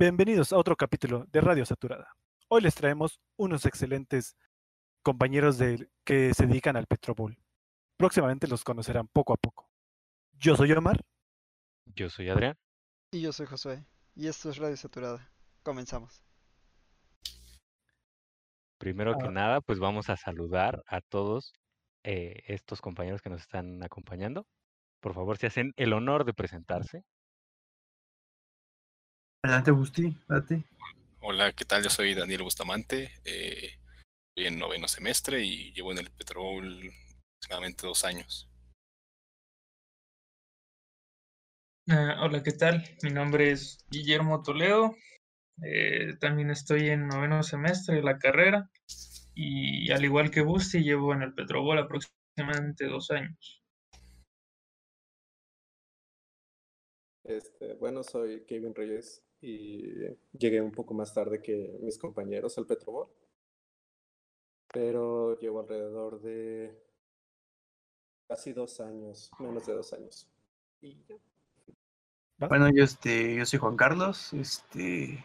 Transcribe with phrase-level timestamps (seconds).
[0.00, 2.14] Bienvenidos a otro capítulo de Radio Saturada.
[2.46, 4.36] Hoy les traemos unos excelentes
[5.02, 7.36] compañeros de, que se dedican al Petrobol.
[7.96, 9.68] Próximamente los conocerán poco a poco.
[10.34, 11.04] Yo soy Omar.
[11.84, 12.56] Yo soy Adrián.
[13.10, 13.84] Y yo soy Josué.
[14.14, 15.32] Y esto es Radio Saturada.
[15.64, 16.22] Comenzamos.
[18.78, 19.32] Primero que Ah.
[19.32, 21.54] nada, pues vamos a saludar a todos
[22.04, 24.46] eh, estos compañeros que nos están acompañando.
[25.00, 27.02] Por favor, si hacen el honor de presentarse.
[29.44, 30.64] Adelante, Busti, date.
[31.20, 31.84] Hola, ¿qué tal?
[31.84, 33.78] Yo soy Daniel Bustamante, eh,
[34.30, 36.90] estoy en noveno semestre y llevo en el Petrol
[37.36, 38.50] aproximadamente dos años.
[41.88, 42.82] Ah, hola, ¿qué tal?
[43.04, 44.96] Mi nombre es Guillermo Toledo.
[45.62, 48.68] eh, también estoy en noveno semestre de la carrera
[49.36, 53.62] y al igual que Busti llevo en el Petrobol aproximadamente dos años.
[57.22, 59.82] Este, bueno, soy Kevin Reyes y
[60.32, 63.08] llegué un poco más tarde que mis compañeros al Petrobol,
[64.72, 66.76] pero llevo alrededor de
[68.26, 70.28] casi dos años, menos de dos años.
[70.80, 71.16] Y ya.
[72.46, 74.32] Bueno, yo, este, yo soy Juan Carlos.
[74.32, 75.24] Este,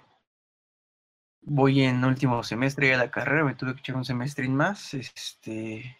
[1.41, 4.93] voy en último semestre de la carrera, me tuve que echar un semestre más.
[4.93, 5.97] Este,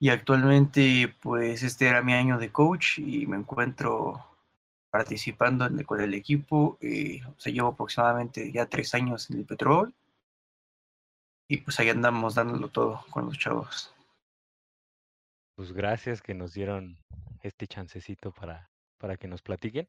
[0.00, 4.29] y actualmente, pues, este era mi año de coach y me encuentro
[4.90, 6.78] participando con el equipo.
[6.80, 9.94] eh, o llevo aproximadamente ya tres años en el Petrol.
[11.48, 13.94] Y pues ahí andamos dándolo todo con los chavos.
[15.56, 16.98] Pues gracias que nos dieron
[17.42, 19.88] este chancecito para, para que nos platiquen.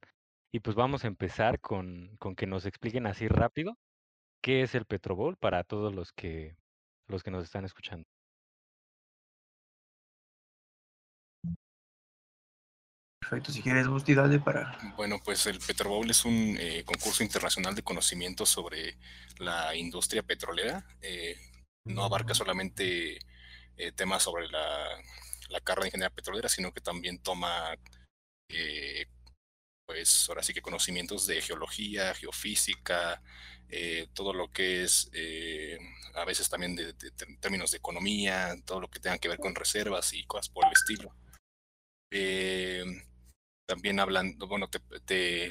[0.51, 3.77] Y pues vamos a empezar con, con que nos expliquen así rápido
[4.41, 6.57] qué es el Petrobol para todos los que,
[7.07, 8.07] los que nos están escuchando.
[13.31, 17.81] Perfecto, si quieres, dale para Bueno, pues el Petrobowl es un eh, concurso internacional de
[17.81, 18.97] conocimiento sobre
[19.37, 20.85] la industria petrolera.
[21.01, 21.37] Eh,
[21.85, 23.19] no abarca solamente
[23.77, 24.85] eh, temas sobre la,
[25.47, 27.73] la carga de ingeniería petrolera, sino que también toma,
[29.87, 33.21] pues ahora sí que conocimientos de geología, geofísica,
[34.13, 35.09] todo lo que es,
[36.15, 39.39] a veces también de, de- de términos de economía, todo lo que tenga que ver
[39.39, 41.15] con reservas y cosas por el estilo.
[42.13, 42.83] Eh,
[43.65, 44.79] también hablan, bueno, te,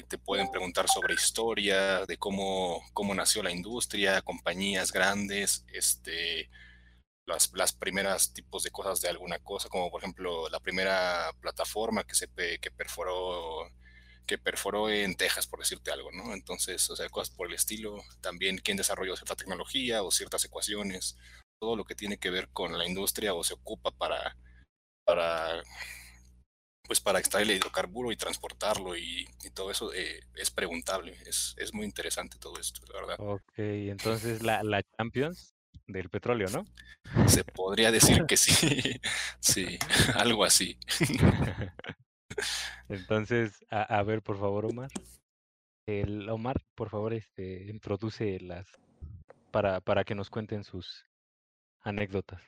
[0.03, 6.49] te, pueden preguntar sobre historia, de cómo, cómo nació la industria, compañías grandes, este,
[7.25, 12.03] las, las primeras tipos de cosas de alguna cosa, como por ejemplo la primera plataforma
[12.03, 12.27] que se
[12.59, 13.71] que perforó
[14.25, 16.33] que perforó en Texas, por decirte algo, ¿no?
[16.33, 18.01] Entonces, o sea, cosas por el estilo.
[18.21, 21.17] También quién desarrolló cierta tecnología o ciertas ecuaciones,
[21.59, 24.37] todo lo que tiene que ver con la industria o se ocupa para,
[25.05, 25.61] para
[26.83, 31.15] pues para extraer el hidrocarburo y transportarlo y, y todo eso eh, es preguntable.
[31.25, 33.15] Es, es muy interesante todo esto, la verdad.
[33.19, 35.55] Ok, entonces la, la Champions
[35.87, 36.65] del petróleo, ¿no?
[37.27, 38.51] Se podría decir que sí,
[39.39, 39.79] sí,
[40.15, 40.77] algo así.
[42.89, 44.89] Entonces, a, a ver, por favor, Omar.
[45.87, 48.67] El Omar, por favor, este, introduce las
[49.51, 51.05] para, para que nos cuenten sus
[51.81, 52.41] anécdotas.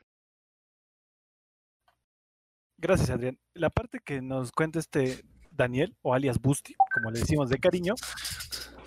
[2.83, 3.39] Gracias, Adrián.
[3.53, 7.93] La parte que nos cuenta este Daniel, o alias Busti, como le decimos de cariño,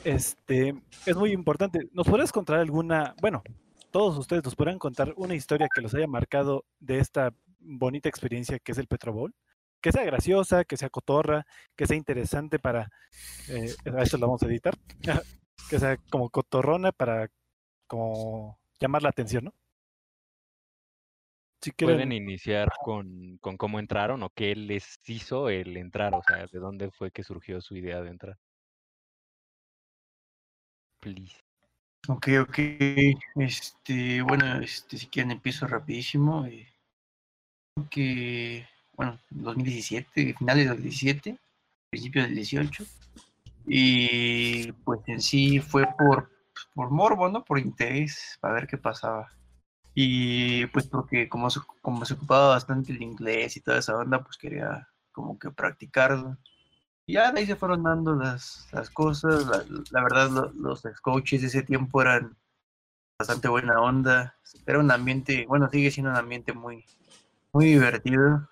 [0.04, 0.74] este,
[1.06, 1.88] es muy importante.
[1.92, 3.42] ¿Nos podrías contar alguna, bueno,
[3.90, 8.58] todos ustedes nos podrán contar una historia que los haya marcado de esta bonita experiencia
[8.58, 9.34] que es el Petrobol?
[9.80, 12.90] Que sea graciosa, que sea cotorra, que sea interesante para,
[13.48, 14.76] eh, a esto lo vamos a editar,
[15.70, 17.30] que sea como cotorrona para
[17.86, 19.54] como llamar la atención, ¿no?
[21.60, 26.46] Si Pueden iniciar con, con cómo entraron o qué les hizo el entrar, o sea,
[26.46, 28.38] de dónde fue que surgió su idea de entrar.
[31.00, 31.36] Please.
[32.08, 32.58] Ok, ok.
[33.36, 36.46] Este, bueno, este, si quieren empiezo rapidísimo.
[36.46, 36.68] eh,
[37.74, 41.38] creo que, bueno, 2017, finales del 2017,
[41.90, 42.84] principios del 18.
[43.66, 46.30] Y pues en sí fue por,
[46.74, 47.44] por morbo, ¿no?
[47.44, 49.32] Por interés, para ver qué pasaba.
[49.98, 51.60] Y pues porque como se,
[52.14, 56.36] ocupaba bastante el inglés y toda esa onda, pues quería como que practicarlo.
[57.06, 59.46] Y ya de ahí se fueron dando las, las cosas.
[59.90, 62.36] La, verdad, lo- los coaches de ese tiempo eran
[63.18, 64.36] bastante buena onda.
[64.66, 66.84] Era un ambiente, bueno, sigue siendo un ambiente muy,
[67.52, 68.48] muy divertido.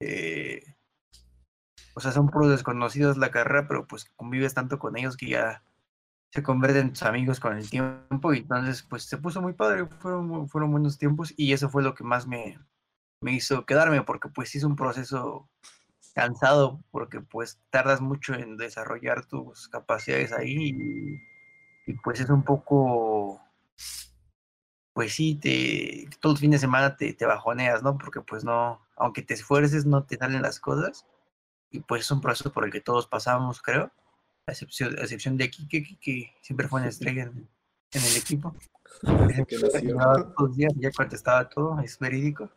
[0.00, 0.64] Eh,
[1.94, 5.62] o sea, son puros desconocidos la carrera, pero pues convives tanto con ellos que ya
[6.30, 8.34] se convierten en tus amigos con el tiempo.
[8.34, 9.86] Y entonces, pues se puso muy padre.
[10.00, 12.58] Fueron, fueron buenos tiempos y eso fue lo que más me,
[13.20, 15.48] me hizo quedarme, porque pues es un proceso
[16.14, 21.20] cansado porque pues tardas mucho en desarrollar tus capacidades ahí y
[21.86, 23.40] y pues es un poco,
[24.92, 27.96] pues sí, te, todo el fin de semana te, te bajoneas, ¿no?
[27.96, 31.06] Porque pues no, aunque te esfuerces, no te salen las cosas.
[31.70, 33.92] Y pues es un proceso por el que todos pasamos, creo.
[34.46, 37.48] A excepción, a excepción de Kike, que siempre fue una estrella en,
[37.92, 38.54] en el equipo.
[39.48, 39.80] Que nació.
[39.80, 42.50] Llegaba todos los días, ya contestaba todo, es verídico.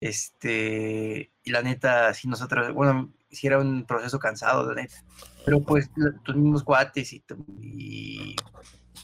[0.00, 4.96] Este, y la neta, si nosotros, bueno, si era un proceso cansado, la neta.
[5.44, 5.90] Pero pues
[6.22, 7.24] tus mismos cuates y,
[7.60, 8.36] y,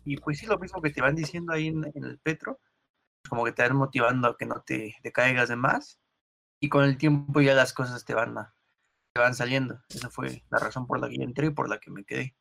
[0.04, 2.60] y pues sí, lo mismo que te van diciendo ahí en, en el Petro,
[3.28, 5.98] como que te van motivando a que no te, te caigas de más.
[6.60, 8.54] Y con el tiempo ya las cosas te van, a-
[9.18, 9.80] van saliendo.
[9.88, 12.36] Esa fue la razón por la que yo entré y por la que me quedé.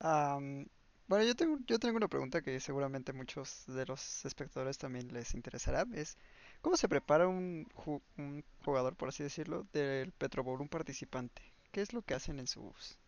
[0.00, 0.66] Am,
[1.08, 5.34] bueno, yo tengo, yo tengo una pregunta que seguramente muchos de los espectadores también les
[5.34, 5.84] interesará.
[5.94, 6.16] Es,
[6.60, 11.42] ¿cómo se prepara un, ju- un jugador, por así decirlo, del Petro Bowl, un participante?
[11.72, 12.98] ¿Qué es lo que hacen en sus...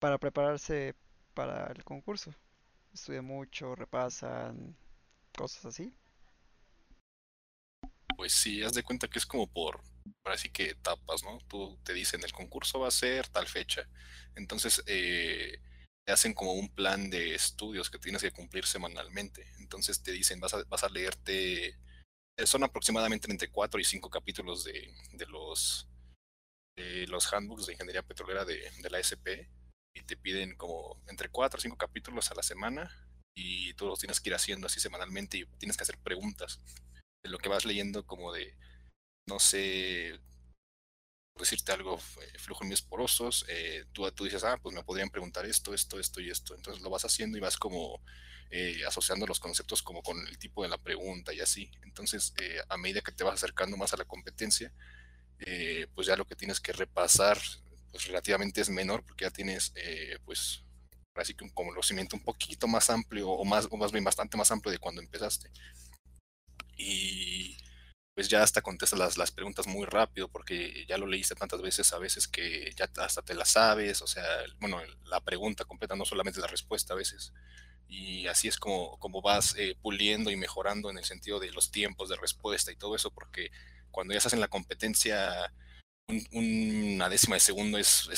[0.00, 0.94] para prepararse
[1.34, 2.34] para el concurso?
[2.94, 4.76] ¿Estudian mucho, repasan,
[5.36, 5.94] cosas así?
[8.20, 9.80] Pues sí, haz de cuenta que es como por,
[10.24, 11.38] así que etapas, ¿no?
[11.48, 13.88] Tú te dicen el concurso va a ser tal fecha.
[14.34, 15.58] Entonces, eh,
[16.04, 19.50] te hacen como un plan de estudios que tienes que cumplir semanalmente.
[19.58, 24.10] Entonces te dicen, vas a, vas a leerte, eh, son aproximadamente entre 4 y 5
[24.10, 25.88] capítulos de, de los,
[26.76, 29.48] de los handbooks de ingeniería petrolera de, de la SP
[29.94, 32.94] y te piden como entre 4 o 5 capítulos a la semana
[33.34, 36.60] y tú los tienes que ir haciendo así semanalmente y tienes que hacer preguntas
[37.24, 38.54] lo que vas leyendo como de,
[39.26, 40.18] no sé,
[41.38, 45.72] decirte algo, eh, flujos porosos, eh, tú, tú dices, ah, pues me podrían preguntar esto,
[45.74, 46.54] esto, esto y esto.
[46.54, 48.00] Entonces lo vas haciendo y vas como
[48.50, 51.70] eh, asociando los conceptos como con el tipo de la pregunta y así.
[51.82, 54.72] Entonces, eh, a medida que te vas acercando más a la competencia,
[55.40, 57.38] eh, pues ya lo que tienes que repasar,
[57.92, 60.62] pues relativamente es menor porque ya tienes, eh, pues,
[61.14, 64.50] así que un conocimiento un poquito más amplio o más, o más bien bastante más
[64.50, 65.50] amplio de cuando empezaste
[66.80, 67.56] y
[68.14, 71.92] pues ya hasta contestas las, las preguntas muy rápido porque ya lo leíste tantas veces
[71.92, 74.24] a veces que ya hasta te las sabes, o sea,
[74.60, 77.32] bueno, la pregunta completa, no solamente la respuesta a veces.
[77.88, 81.70] Y así es como, como vas eh, puliendo y mejorando en el sentido de los
[81.72, 83.50] tiempos de respuesta y todo eso, porque
[83.90, 85.52] cuando ya estás en la competencia,
[86.08, 86.26] un-
[86.96, 88.08] una décima de segundo es,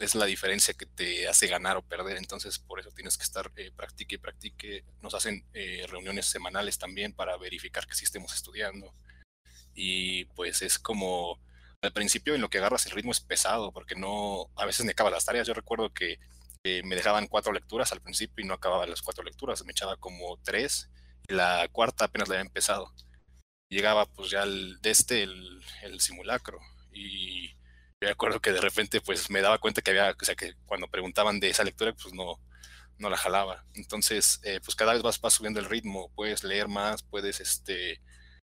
[0.00, 2.16] es la diferencia que te hace ganar o perder.
[2.16, 4.84] Entonces, por eso tienes que estar eh, practique y practique.
[5.02, 8.94] Nos hacen eh, reuniones semanales también para verificar que sí estemos estudiando.
[9.74, 11.38] Y pues es como
[11.82, 14.92] al principio en lo que agarras el ritmo es pesado porque no, a veces me
[14.92, 15.46] acabas las tareas.
[15.46, 16.18] Yo recuerdo que
[16.64, 19.96] eh, me dejaban cuatro lecturas al principio y no acababa las cuatro lecturas, me echaba
[19.96, 20.90] como tres
[21.28, 22.92] y la cuarta apenas la había empezado.
[23.70, 26.58] Llegaba pues ya el, este, el simulacro
[26.92, 27.54] y
[28.00, 30.54] yo me acuerdo que de repente pues me daba cuenta que había, o sea que
[30.66, 32.40] cuando preguntaban de esa lectura pues no,
[32.98, 33.66] no la jalaba.
[33.74, 38.00] Entonces eh, pues cada vez vas, subiendo el ritmo, puedes leer más, puedes este,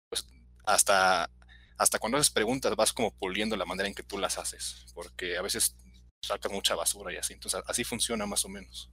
[0.09, 0.29] pues
[0.65, 1.29] hasta,
[1.77, 5.37] hasta cuando haces preguntas vas como puliendo la manera en que tú las haces, porque
[5.37, 5.77] a veces
[6.25, 7.35] sacas mucha basura y así.
[7.35, 8.91] Entonces, así funciona más o menos.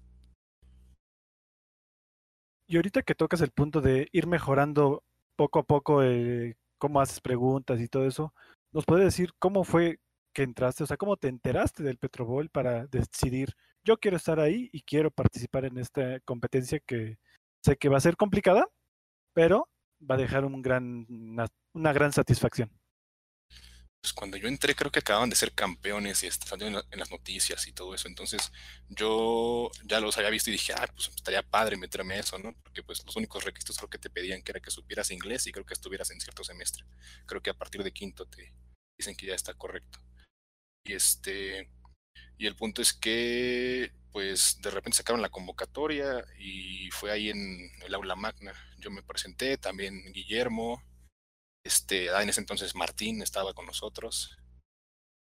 [2.68, 5.04] Y ahorita que tocas el punto de ir mejorando
[5.36, 8.34] poco a poco eh, cómo haces preguntas y todo eso,
[8.72, 10.00] ¿nos puedes decir cómo fue
[10.44, 10.84] entraste?
[10.84, 15.12] O sea, ¿cómo te enteraste del Petrobol para decidir, yo quiero estar ahí y quiero
[15.12, 17.18] participar en esta competencia que
[17.64, 18.68] sé que va a ser complicada,
[19.34, 19.70] pero
[20.10, 22.72] va a dejar un gran, una, gran satisfacción?
[24.02, 26.30] Pues cuando yo entré creo que acababan de ser campeones y
[26.72, 28.08] la- en las noticias y todo eso.
[28.08, 28.52] Entonces
[28.90, 32.54] yo ya los había visto y dije, ah, pues estaría padre meterme a eso, ¿no?
[32.64, 35.52] Porque pues los únicos requisitos creo que te pedían que era que supieras inglés y
[35.52, 36.86] creo que estuvieras en cierto semestre.
[37.26, 38.54] Creo que a partir de quinto te
[38.98, 40.00] dicen que ya está correcto.
[40.90, 41.70] Y este,
[42.40, 47.70] y el punto es que pues de repente sacaron la convocatoria y fue ahí en
[47.86, 48.54] el aula magna.
[48.80, 50.82] Yo me presenté, también Guillermo,
[51.64, 54.36] este, ah, en ese entonces Martín estaba con nosotros.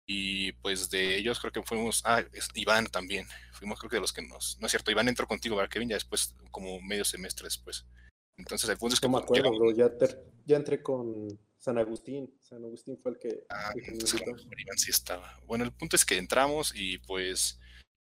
[0.09, 4.03] Y pues de ellos creo que fuimos, ah, es- Iván también, fuimos creo que de
[4.03, 5.89] los que nos, no es cierto, Iván entró contigo, ¿verdad, Kevin?
[5.89, 7.85] Ya después, como medio semestre después.
[8.39, 9.59] Entonces el punto es que No me acuerdo, llegamos-
[9.99, 10.17] bro.
[10.47, 11.27] Ya entré con
[11.67, 12.33] San Agustín.
[12.41, 14.77] San Agustín fue el que, Ah, el que me invitó.
[14.77, 15.37] sí estaba.
[15.47, 17.59] Bueno, el punto es que entramos y pues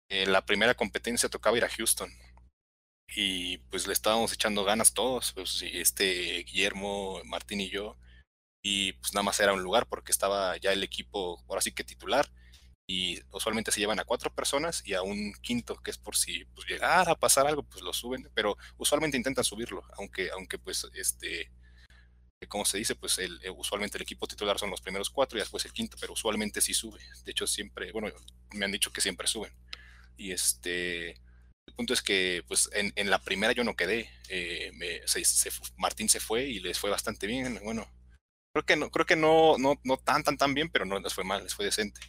[0.08, 2.10] en la primera competencia tocaba ir a Houston.
[3.14, 7.98] Y pues le estábamos echando ganas todos, pues este Guillermo, Martín y yo.
[8.64, 11.84] Y pues nada más era un lugar porque estaba ya el equipo, ahora sí que
[11.84, 12.32] titular.
[12.88, 16.46] Y usualmente se llevan a cuatro personas y a un quinto, que es por si
[16.46, 18.30] pues, llegara a pasar algo, pues lo suben.
[18.32, 21.52] Pero usualmente intentan subirlo, aunque, aunque pues este
[22.48, 25.64] como se dice, pues el, usualmente el equipo titular son los primeros cuatro y después
[25.64, 27.00] el quinto, pero usualmente sí sube.
[27.24, 28.08] De hecho, siempre, bueno,
[28.52, 29.52] me han dicho que siempre suben.
[30.16, 34.10] Y este, el punto es que, pues, en, en la primera yo no quedé.
[34.28, 34.72] Eh,
[35.76, 37.60] Martín se fue y les fue bastante bien.
[37.62, 37.88] Bueno,
[38.52, 41.14] creo que no, creo que no, no, no tan, tan, tan bien, pero no les
[41.14, 42.00] fue mal, les fue decente.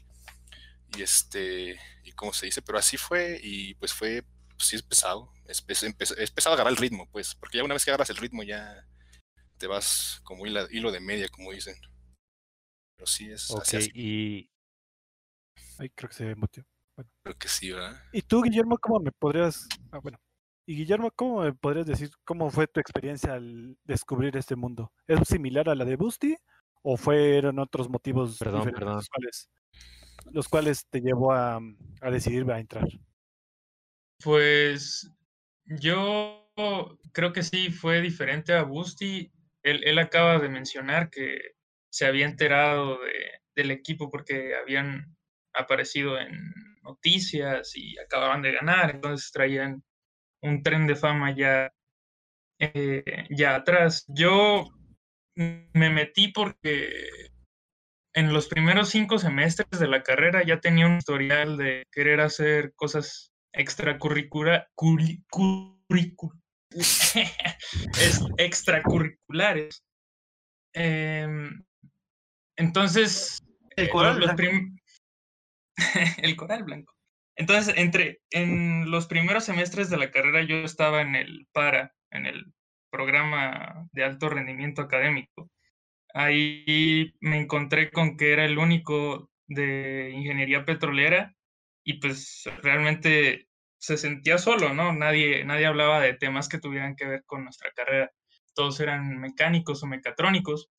[0.95, 4.23] Y este, y como se dice, pero así fue y pues fue,
[4.55, 5.31] pues, sí es pesado.
[5.47, 5.63] Es,
[6.17, 8.85] es, pesado agarrar el ritmo, pues, porque ya una vez que agarras el ritmo ya
[9.57, 11.75] te vas como hilo, hilo de media, como dicen.
[12.95, 13.91] Pero sí es así, así.
[13.93, 14.50] y...
[15.79, 16.65] Ay, creo que se mutió.
[17.24, 18.01] Creo que sí, ¿verdad?
[18.12, 19.67] ¿Y tú, Guillermo, cómo me podrías...
[19.91, 20.19] Ah, bueno.
[20.65, 24.93] Y Guillermo, ¿cómo me podrías decir cómo fue tu experiencia al descubrir este mundo?
[25.07, 26.38] ¿Es similar a la de Busty
[26.81, 28.95] o fueron otros motivos perdón, perdón.
[28.95, 29.50] Los, cuales,
[30.31, 31.60] los cuales te llevó a,
[32.01, 32.88] a decidir a entrar?
[34.24, 35.10] Pues
[35.65, 36.50] yo
[37.12, 39.31] creo que sí fue diferente a Busty.
[39.63, 41.39] Él, él acaba de mencionar que
[41.89, 43.13] se había enterado de,
[43.55, 45.15] del equipo porque habían
[45.53, 46.32] aparecido en
[46.82, 49.84] noticias y acababan de ganar, entonces traían
[50.41, 51.72] un tren de fama ya,
[52.60, 54.05] eh, ya atrás.
[54.08, 54.65] Yo
[55.36, 56.91] me metí porque
[58.13, 62.74] en los primeros cinco semestres de la carrera ya tenía un historial de querer hacer
[62.75, 64.67] cosas extracurriculares.
[68.38, 69.84] extracurriculares.
[70.74, 71.63] Em,
[72.58, 73.39] entonces,
[73.75, 74.20] el coral,
[76.18, 76.94] el coral blanco.
[77.36, 82.25] Entonces, entre en los primeros semestres de la carrera yo estaba en el PARA, en
[82.27, 82.53] el
[82.92, 85.50] programa de alto rendimiento académico.
[86.13, 91.36] Ahí me encontré con que era el único de ingeniería petrolera
[91.84, 93.48] y pues realmente
[93.83, 94.93] se sentía solo, ¿no?
[94.93, 98.11] Nadie, nadie hablaba de temas que tuvieran que ver con nuestra carrera.
[98.55, 100.69] Todos eran mecánicos o mecatrónicos.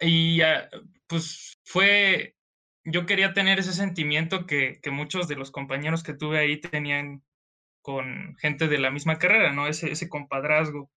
[0.00, 0.40] Y
[1.08, 2.36] pues fue
[2.84, 7.24] yo quería tener ese sentimiento que, muchos de los compañeros que tuve ahí tenían
[7.82, 9.66] con gente de la misma carrera, ¿no?
[9.66, 10.90] Ese, ese compadrazgo.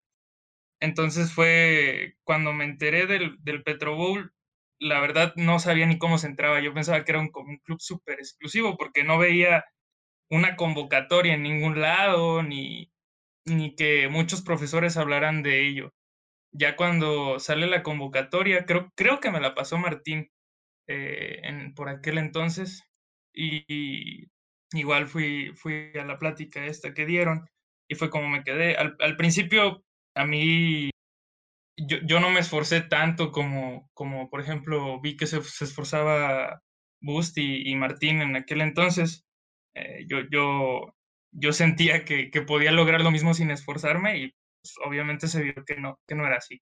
[0.80, 4.32] Entonces fue cuando me enteré del, del Petro Bowl,
[4.78, 6.60] la verdad no sabía ni cómo se entraba.
[6.60, 9.64] Yo pensaba que era un club súper exclusivo porque no veía
[10.32, 12.90] una convocatoria en ningún lado, ni,
[13.46, 15.92] ni que muchos profesores hablaran de ello.
[16.52, 20.30] Ya cuando sale la convocatoria, creo, creo que me la pasó Martín,
[20.88, 22.84] eh, en, por aquel entonces
[23.34, 24.26] y,
[24.72, 27.48] igual fui, fui a la plática esta que dieron
[27.88, 28.76] y fue como me quedé.
[28.76, 29.84] Al, al principio
[30.14, 30.90] a mí
[31.76, 36.62] yo, yo, no me esforcé tanto como, como por ejemplo vi que se, esforzaba
[37.00, 39.24] Bust y, Martín en aquel entonces.
[39.74, 40.94] Eh, yo, yo,
[41.32, 45.64] yo sentía que, que, podía lograr lo mismo sin esforzarme y pues, obviamente se vio
[45.66, 46.60] que no, que no era así.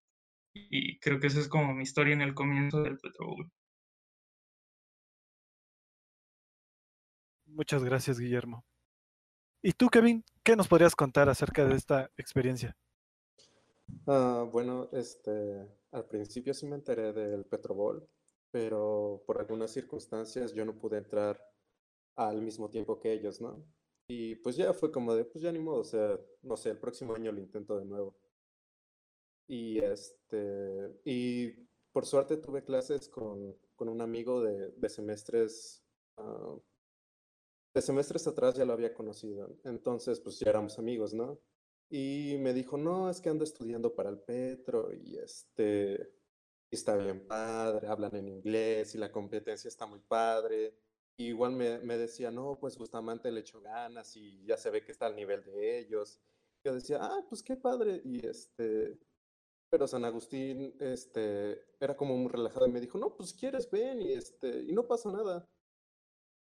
[0.54, 3.36] Y creo que esa es como mi historia en el comienzo del Petro
[7.46, 8.64] Muchas gracias, Guillermo.
[9.62, 12.76] ¿Y tú, Kevin, qué nos podrías contar acerca de esta experiencia?
[14.06, 18.08] Ah, bueno, este, al principio sí me enteré del Petrobol,
[18.50, 21.38] pero por algunas circunstancias yo no pude entrar
[22.28, 23.64] al mismo tiempo que ellos, ¿no?
[24.08, 26.78] Y pues ya fue como de, pues ya ni modo, o sea, no sé, el
[26.78, 28.16] próximo año lo intento de nuevo.
[29.46, 31.50] Y este, y
[31.92, 35.82] por suerte tuve clases con, con un amigo de, de semestres
[36.16, 36.60] uh,
[37.74, 41.40] de semestres atrás ya lo había conocido, entonces pues ya éramos amigos, ¿no?
[41.88, 46.12] Y me dijo, no, es que ando estudiando para el Petro y este,
[46.70, 50.74] está bien padre, hablan en inglés y la competencia está muy padre.
[51.28, 54.92] Igual me, me, decía, no, pues Bustamante le echó ganas y ya se ve que
[54.92, 56.20] está al nivel de ellos.
[56.64, 58.00] Yo decía, ah, pues qué padre.
[58.04, 58.98] Y este,
[59.70, 64.02] pero San Agustín, este, era como muy relajado y me dijo, no, pues quieres, ven
[64.02, 65.48] y este, y no pasa nada.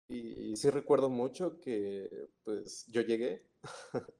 [0.08, 3.46] Y, sí recuerdo mucho que pues yo llegué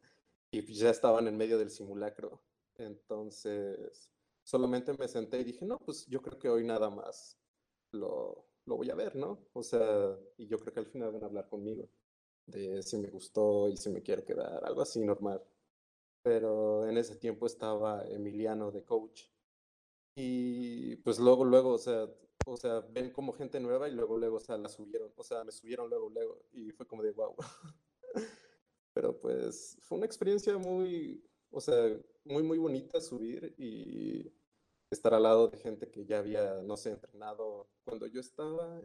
[0.50, 2.42] y ya estaban en medio del simulacro.
[2.76, 4.10] Entonces
[4.44, 7.38] solamente me senté y dije, no, pues yo creo que hoy nada más
[7.92, 9.46] lo, lo voy a ver, ¿no?
[9.52, 11.88] O sea, y yo creo que al final van a hablar conmigo
[12.46, 15.42] de si me gustó y si me quiero quedar, algo así normal.
[16.22, 19.24] Pero en ese tiempo estaba Emiliano de coach.
[20.14, 22.08] Y pues luego, luego, o sea,
[22.46, 25.44] o sea, ven como gente nueva y luego, luego, o sea, la subieron, o sea,
[25.44, 27.34] me subieron luego, luego, y fue como de wow.
[28.94, 34.30] Pero pues fue una experiencia muy, o sea, muy, muy bonita subir y
[34.94, 38.80] estar al lado de gente que ya había, no sé, entrenado cuando yo estaba.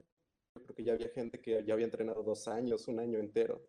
[0.55, 3.61] Yo creo que ya había gente que ya había entrenado dos años, un año entero.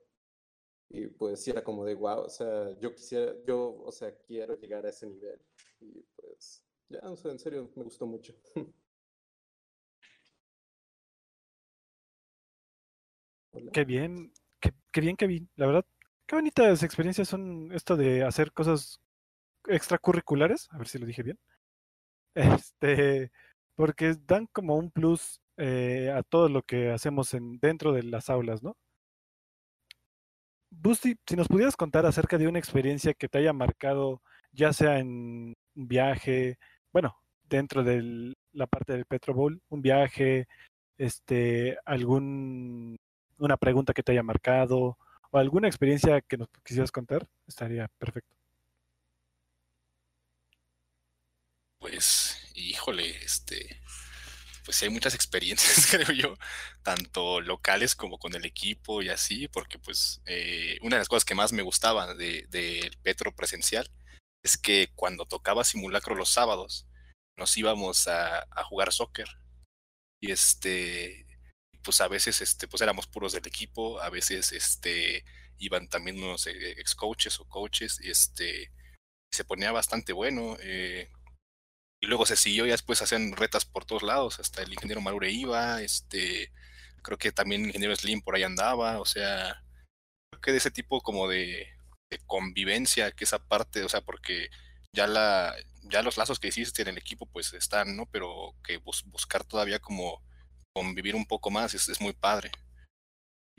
[0.91, 4.57] Y pues sí era como de wow, o sea, yo quisiera, yo, o sea, quiero
[4.59, 5.41] llegar a ese nivel.
[5.81, 8.35] Y pues Ya, o sea, en serio, me gustó mucho.
[13.73, 15.49] Qué bien, qué, qué bien, Kevin.
[15.57, 15.85] La verdad,
[16.27, 19.01] qué bonitas experiencias son esto de hacer cosas
[19.69, 20.69] extracurriculares.
[20.73, 21.39] A ver si lo dije bien.
[22.39, 23.33] Este,
[23.75, 28.31] porque dan como un plus eh, a todo lo que hacemos en, dentro de las
[28.31, 28.77] aulas, ¿no?
[30.71, 34.99] Busti, si nos pudieras contar acerca de una experiencia que te haya marcado, ya sea
[35.01, 36.59] en un viaje,
[36.93, 40.47] bueno, dentro de la parte del Petro Bowl, un viaje,
[40.99, 42.97] este, algún,
[43.39, 44.99] una pregunta que te haya marcado,
[45.31, 48.39] o alguna experiencia que nos quisieras contar, estaría perfecto.
[51.81, 52.28] Pues,
[52.69, 53.81] híjole, este,
[54.65, 56.39] pues hay muchas experiencias, creo yo,
[56.83, 61.25] tanto locales como con el equipo y así, porque pues eh, una de las cosas
[61.25, 63.91] que más me gustaba del de, Petro presencial
[64.43, 66.87] es que cuando tocaba simulacro los sábados,
[67.37, 69.29] nos íbamos a, a jugar soccer.
[70.21, 71.27] Y este,
[71.83, 75.25] pues a veces este, pues éramos puros del equipo, a veces este,
[75.59, 78.73] iban también unos eh, ex coaches o coaches, y este,
[79.31, 80.57] se ponía bastante bueno.
[80.61, 81.11] Eh,
[82.01, 85.31] y luego se siguió y después hacían retas por todos lados, hasta el ingeniero Marure
[85.31, 86.53] iba, este,
[87.03, 89.63] creo que también el ingeniero Slim por ahí andaba, o sea,
[90.31, 91.69] creo que de ese tipo como de,
[92.11, 94.49] de convivencia, que esa parte, o sea, porque
[94.93, 98.07] ya la, ya los lazos que hiciste en el equipo pues están, ¿no?
[98.07, 100.23] Pero que bus buscar todavía como
[100.75, 102.51] convivir un poco más es, es muy padre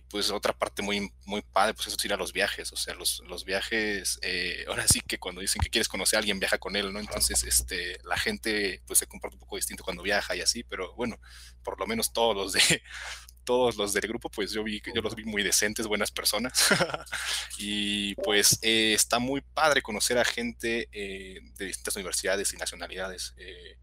[0.10, 2.96] pues otra parte muy, muy padre, pues eso es ir a los viajes, o sea,
[2.96, 6.58] los, los viajes, eh, ahora sí que cuando dicen que quieres conocer a alguien, viaja
[6.58, 7.00] con él, ¿no?
[7.00, 10.94] Entonces, este, la gente, pues se comporta un poco distinto cuando viaja y así, pero
[10.96, 11.20] bueno,
[11.64, 12.62] por lo menos todos los de,
[13.44, 16.70] todos los del grupo, pues yo vi, yo los vi muy decentes, buenas personas,
[17.58, 23.34] y pues eh, está muy padre conocer a gente eh, de distintas universidades y nacionalidades,
[23.38, 23.78] eh,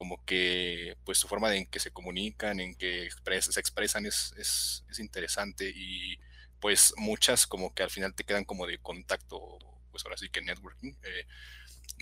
[0.00, 3.10] como que pues su forma de en que se comunican, en que
[3.42, 6.18] se expresan es, es, es, interesante y
[6.58, 9.58] pues muchas como que al final te quedan como de contacto,
[9.90, 10.94] pues ahora sí que networking.
[11.02, 11.26] Eh,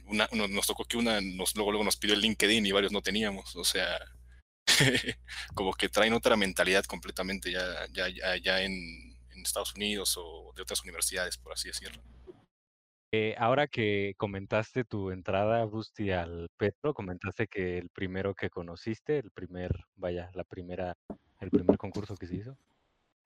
[0.06, 2.92] una, uno, nos tocó que una nos, luego, luego nos pidió el LinkedIn y varios
[2.92, 3.98] no teníamos, o sea,
[5.54, 10.62] como que traen otra mentalidad completamente ya, ya, ya, ya en Estados Unidos o de
[10.62, 12.00] otras universidades, por así decirlo.
[13.10, 19.18] Eh, ahora que comentaste tu entrada, Busti, al Petro, comentaste que el primero que conociste,
[19.18, 20.94] el primer, vaya, la primera,
[21.40, 22.58] el primer concurso que se hizo,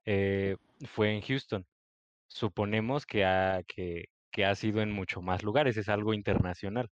[0.04, 1.66] eh, fue en Houston.
[2.28, 6.88] Suponemos que ha, que, que ha sido en mucho más lugares, es algo internacional.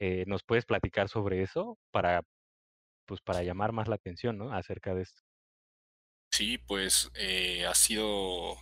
[0.00, 2.24] Eh, ¿Nos puedes platicar sobre eso para,
[3.06, 4.52] pues, para llamar más la atención, ¿no?
[4.52, 5.22] Acerca de esto.
[6.32, 7.12] Sí, pues
[7.68, 8.56] ha sido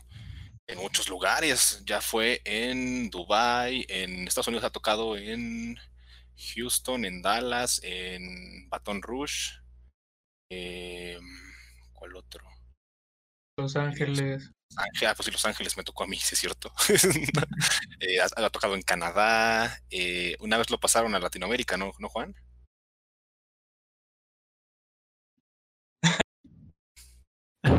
[0.72, 1.82] en muchos lugares.
[1.86, 5.76] Ya fue en Dubai, en Estados Unidos ha tocado en
[6.54, 9.60] Houston, en Dallas, en Baton Rouge.
[10.50, 11.18] Eh,
[11.92, 12.44] ¿Cuál otro?
[13.56, 14.50] Los Ángeles.
[14.76, 16.72] Ah, pues sí, Los Ángeles me tocó a mí, sí es cierto.
[18.00, 19.78] eh, ha, ha, tocado en Canadá.
[19.90, 22.34] Eh, una vez lo pasaron a Latinoamérica, ¿no, ¿No Juan?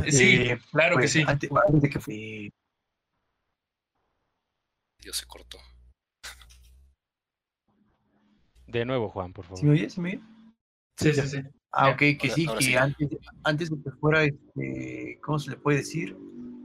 [0.09, 1.25] Sí, eh, claro pues, que sí.
[1.27, 2.53] Antes, antes de que fui
[5.03, 5.57] Dios se cortó.
[8.67, 9.59] De nuevo, Juan, por favor.
[9.59, 9.89] ¿Sí me oye?
[9.89, 10.21] ¿Sí me oye?
[10.97, 11.43] Sí, sí, sí.
[11.71, 12.75] Ah, ok, que ahora, sí, ahora que sí.
[12.75, 13.09] Antes,
[13.43, 16.17] antes de que fuera, este, ¿cómo se le puede decir?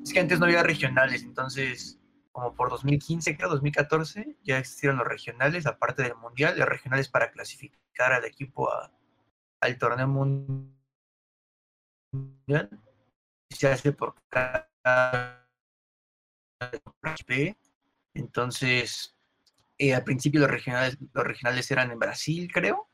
[0.02, 1.98] Es que antes no había regionales, entonces,
[2.30, 7.32] como por 2015, creo, 2014, ya existieron los regionales, aparte del mundial, los regionales para
[7.32, 8.92] clasificar al equipo a,
[9.60, 10.06] al torneo
[12.12, 12.70] mundial.
[13.50, 14.68] Se hace por cada
[18.14, 19.16] entonces,
[19.78, 22.88] eh, al principio los regionales, los regionales eran en Brasil, creo.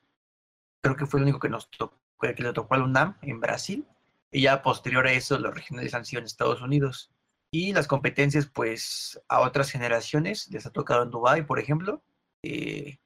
[0.82, 3.86] Creo que fue el único que nos tocó, que le tocó al UNAM en Brasil.
[4.30, 7.10] Y ya posterior a eso, los regionales han sido en Estados Unidos.
[7.50, 12.02] Y las competencias, pues, a otras generaciones les ha tocado en Dubai, por ejemplo.
[12.42, 12.98] Eh,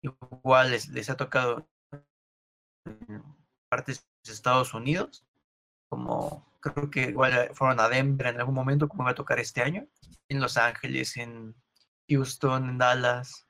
[0.00, 1.68] igual les, les, ha tocado
[2.84, 3.22] en
[3.68, 5.25] partes de Estados Unidos,
[5.88, 9.62] como creo que igual fueron a Denver en algún momento, como va a tocar este
[9.62, 9.86] año,
[10.28, 11.54] en Los Ángeles, en
[12.08, 13.46] Houston, en Dallas,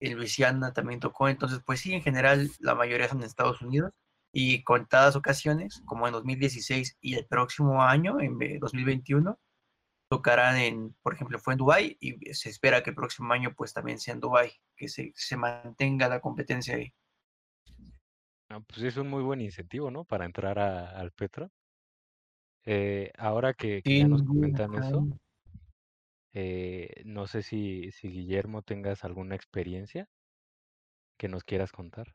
[0.00, 1.28] en Luisiana también tocó.
[1.28, 3.92] Entonces, pues sí, en general la mayoría son en Estados Unidos
[4.32, 9.38] y contadas ocasiones, como en 2016 y el próximo año, en 2021,
[10.08, 13.72] tocarán en, por ejemplo, fue en Dubai y se espera que el próximo año pues
[13.72, 16.92] también sea en Dubai, que se, se mantenga la competencia ahí.
[18.48, 20.04] Ah, pues es un muy buen incentivo, ¿no?
[20.04, 21.50] Para entrar a, al Petro.
[22.66, 24.90] Eh, ahora que, ya nos sí, comentan ajá.
[24.90, 25.08] eso,
[26.34, 30.08] eh, no sé si, si Guillermo tengas alguna experiencia
[31.18, 32.14] que nos quieras contar.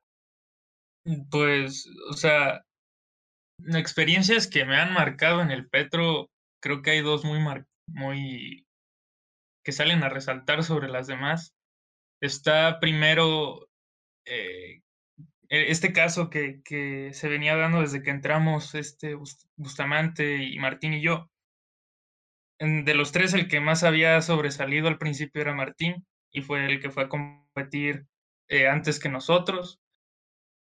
[1.29, 2.61] Pues, o sea,
[3.75, 6.29] experiencias que me han marcado en el Petro,
[6.61, 8.65] creo que hay dos muy, mar- muy
[9.63, 11.53] que salen a resaltar sobre las demás.
[12.21, 13.67] Está primero
[14.25, 14.81] eh,
[15.51, 20.93] este caso que, que se venía dando desde que entramos, este Bus- Bustamante y Martín
[20.93, 21.29] y yo.
[22.59, 26.79] De los tres, el que más había sobresalido al principio era Martín y fue el
[26.79, 28.05] que fue a competir
[28.47, 29.81] eh, antes que nosotros.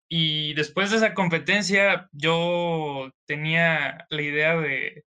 [0.08, 5.04] Y después de esa competencia, yo tenía la idea de,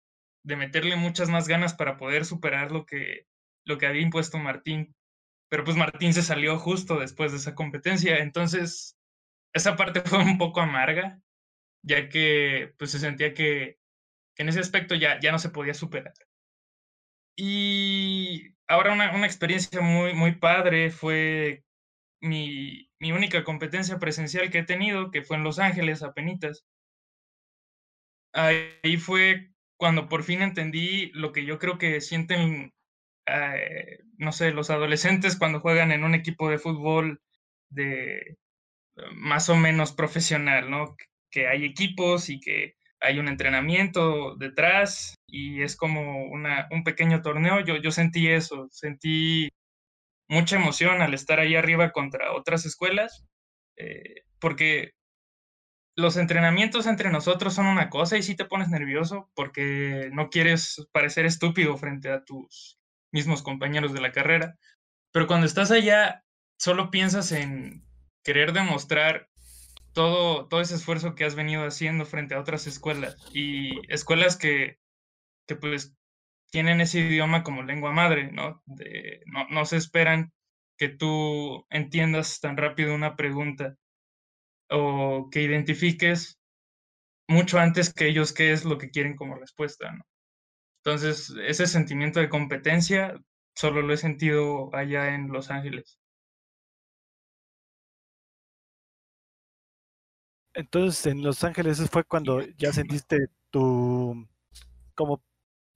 [0.43, 3.25] de meterle muchas más ganas para poder superar lo que,
[3.65, 4.93] lo que había impuesto Martín.
[5.49, 8.19] Pero pues Martín se salió justo después de esa competencia.
[8.19, 8.97] Entonces,
[9.53, 11.21] esa parte fue un poco amarga,
[11.83, 13.79] ya que pues se sentía que,
[14.37, 16.13] en ese aspecto ya, ya no se podía superar.
[17.35, 21.63] Y ahora una, una experiencia muy, muy padre fue
[22.21, 26.65] mi, mi única competencia presencial que he tenido, que fue en Los Ángeles, apenitas.
[28.33, 32.73] Ahí fue cuando por fin entendí lo que yo creo que sienten,
[33.25, 37.21] eh, no sé, los adolescentes cuando juegan en un equipo de fútbol
[37.69, 38.37] de
[39.13, 40.95] más o menos profesional, ¿no?
[41.31, 47.21] Que hay equipos y que hay un entrenamiento detrás y es como una, un pequeño
[47.21, 47.61] torneo.
[47.61, 49.49] Yo, yo sentí eso, sentí
[50.27, 53.25] mucha emoción al estar ahí arriba contra otras escuelas,
[53.77, 54.91] eh, porque
[55.95, 60.87] los entrenamientos entre nosotros son una cosa y sí te pones nervioso porque no quieres
[60.91, 62.79] parecer estúpido frente a tus
[63.11, 64.55] mismos compañeros de la carrera,
[65.11, 66.23] pero cuando estás allá
[66.57, 67.83] solo piensas en
[68.29, 69.27] querer demostrar
[69.91, 74.77] todo, todo ese esfuerzo que has venido haciendo frente a otras escuelas y escuelas que,
[75.47, 75.95] que pues
[76.51, 78.61] tienen ese idioma como lengua madre, ¿no?
[79.25, 80.31] No, no se esperan
[80.77, 83.77] que tú entiendas tan rápido una pregunta
[84.69, 86.37] o que identifiques
[87.27, 90.03] mucho antes que ellos qué es lo que quieren como respuesta, ¿no?
[90.83, 93.19] Entonces, ese sentimiento de competencia
[93.55, 95.99] solo lo he sentido allá en Los Ángeles.
[100.53, 104.27] Entonces, en Los Ángeles fue cuando ya sentiste tu,
[104.95, 105.23] como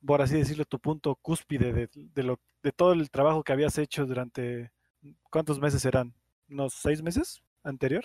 [0.06, 3.78] por así decirlo, tu punto cúspide de, de lo, de todo el trabajo que habías
[3.78, 4.72] hecho durante,
[5.30, 6.14] ¿cuántos meses eran?
[6.50, 8.04] ¿Unos seis meses anterior?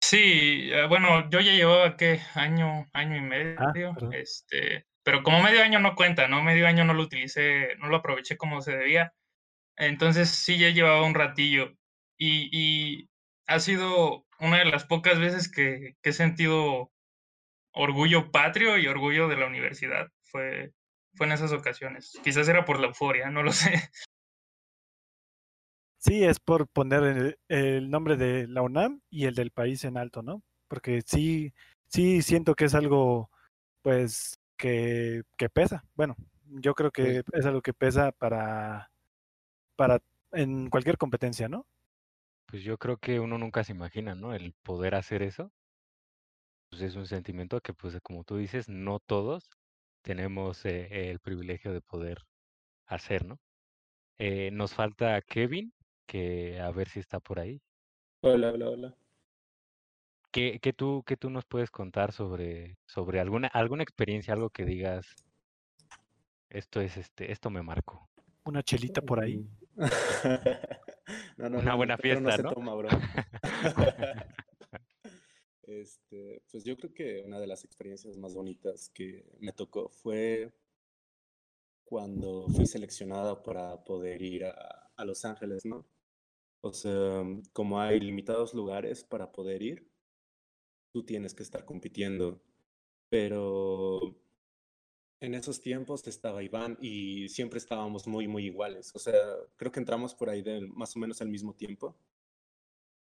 [0.00, 2.20] Sí, eh, bueno, yo ya llevaba, ¿qué?
[2.34, 4.12] Año, año y medio, Ah, perdón.
[4.14, 6.42] este, pero como medio año no cuenta, ¿no?
[6.42, 9.12] Medio año no lo utilicé, no lo aproveché como se debía.
[9.76, 11.72] Entonces sí ya llevaba un ratillo
[12.18, 13.10] y, y
[13.46, 16.90] ha sido una de las pocas veces que, que he sentido
[17.72, 20.08] orgullo patrio y orgullo de la universidad.
[20.24, 20.72] Fue,
[21.14, 22.18] fue en esas ocasiones.
[22.22, 23.90] Quizás era por la euforia, no lo sé.
[25.98, 29.96] Sí, es por poner el, el nombre de la UNAM y el del país en
[29.96, 30.42] alto, ¿no?
[30.68, 31.52] Porque sí,
[31.88, 33.30] sí siento que es algo,
[33.82, 35.84] pues, que, que pesa.
[35.94, 38.90] Bueno, yo creo que es algo que pesa para,
[39.76, 40.00] para
[40.32, 41.66] en cualquier competencia, ¿no?
[42.48, 44.34] Pues yo creo que uno nunca se imagina, ¿no?
[44.34, 45.52] El poder hacer eso.
[46.70, 49.50] Pues es un sentimiento que, pues como tú dices, no todos
[50.02, 52.22] tenemos eh, el privilegio de poder
[52.86, 53.38] hacer, ¿no?
[54.18, 55.74] Eh, nos falta Kevin,
[56.06, 57.60] que a ver si está por ahí.
[58.22, 58.96] Hola, hola, hola.
[60.32, 64.64] ¿Qué, qué tú, qué tú nos puedes contar sobre, sobre alguna, alguna experiencia, algo que
[64.64, 65.06] digas,
[66.48, 68.08] esto es este, esto me marcó?
[68.44, 69.46] Una chelita por ahí.
[71.38, 72.52] No, no, Una no, buena no fiesta, se ¿no?
[72.52, 72.88] toma, bro.
[75.62, 80.50] Este, pues yo creo que una de las experiencias más bonitas que me tocó fue
[81.84, 85.86] cuando fui seleccionada para poder ir a, a Los Ángeles, ¿no?
[86.60, 89.88] O sea, como hay limitados lugares para poder ir,
[90.92, 92.40] tú tienes que estar compitiendo.
[93.08, 94.16] Pero
[95.20, 98.94] en esos tiempos estaba Iván y siempre estábamos muy, muy iguales.
[98.94, 99.14] O sea,
[99.56, 100.42] creo que entramos por ahí
[100.74, 101.96] más o menos al mismo tiempo.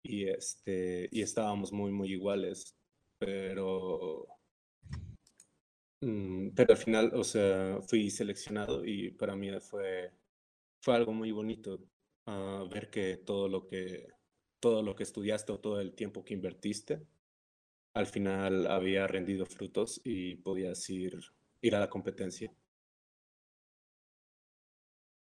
[0.03, 2.77] Y, este, y estábamos muy, muy iguales.
[3.19, 4.27] Pero,
[6.01, 10.13] mm, pero al final, o sea, fui seleccionado y para mí fue,
[10.81, 11.81] fue algo muy bonito
[12.27, 14.07] ah, ver que todo lo que,
[14.61, 17.07] todo lo que estudiaste o todo el tiempo que invertiste,
[17.95, 21.21] al final había rendido frutos y podías ir,
[21.65, 22.53] ir a la competencia.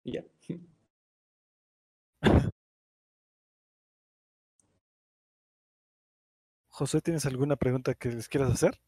[0.05, 0.25] Y ya.
[6.69, 8.81] José, ¿tienes alguna pregunta que les quieras hacer?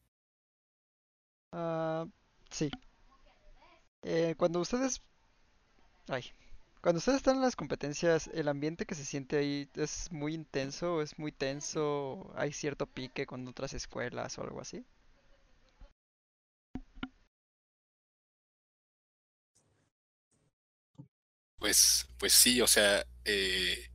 [1.51, 2.05] Ah,
[2.49, 2.69] sí.
[4.03, 5.01] Eh, cuando ustedes...
[6.07, 6.23] Ay.
[6.81, 11.01] Cuando ustedes están en las competencias, ¿el ambiente que se siente ahí es muy intenso,
[11.01, 12.31] es muy tenso?
[12.35, 14.85] ¿Hay cierto pique con otras escuelas o algo así?
[21.61, 23.87] Pues, pues sí, o sea, eh,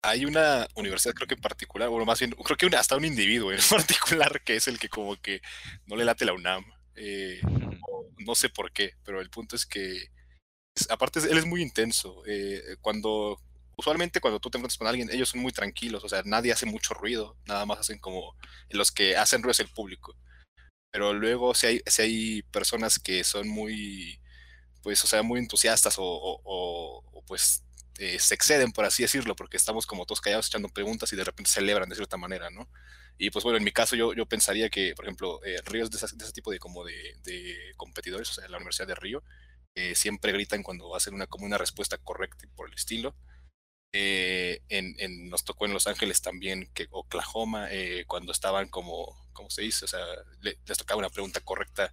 [0.00, 3.52] hay una universidad creo que en particular, bueno, más bien, creo que hasta un individuo
[3.52, 5.42] en particular que es el que como que
[5.84, 6.64] no le late la UNAM.
[6.96, 7.42] Eh,
[8.20, 10.08] no sé por qué, pero el punto es que,
[10.88, 12.22] aparte, él es muy intenso.
[12.26, 13.38] Eh, cuando,
[13.76, 16.64] usualmente cuando tú te encuentras con alguien, ellos son muy tranquilos, o sea, nadie hace
[16.64, 18.34] mucho ruido, nada más hacen como,
[18.70, 20.16] los que hacen ruido es el público.
[20.90, 24.18] Pero luego si hay, si hay personas que son muy,
[24.82, 27.64] pues, o sea, muy entusiastas o, pues
[27.98, 31.24] eh, se exceden, por así decirlo, porque estamos como todos callados echando preguntas y de
[31.24, 32.68] repente celebran de cierta manera, ¿no?
[33.18, 35.98] Y pues bueno, en mi caso yo, yo pensaría que, por ejemplo, eh, Ríos de,
[35.98, 39.24] de, ese tipo de, como de, de, competidores, o sea, la Universidad de Río,
[39.74, 43.16] eh, siempre gritan cuando hacen una, como una respuesta correcta y por el estilo.
[43.92, 49.50] Eh, en, nos tocó en Los Ángeles también que Oklahoma, eh, cuando estaban como, como
[49.50, 50.04] se dice, o sea,
[50.40, 51.92] le, les tocaba una pregunta correcta,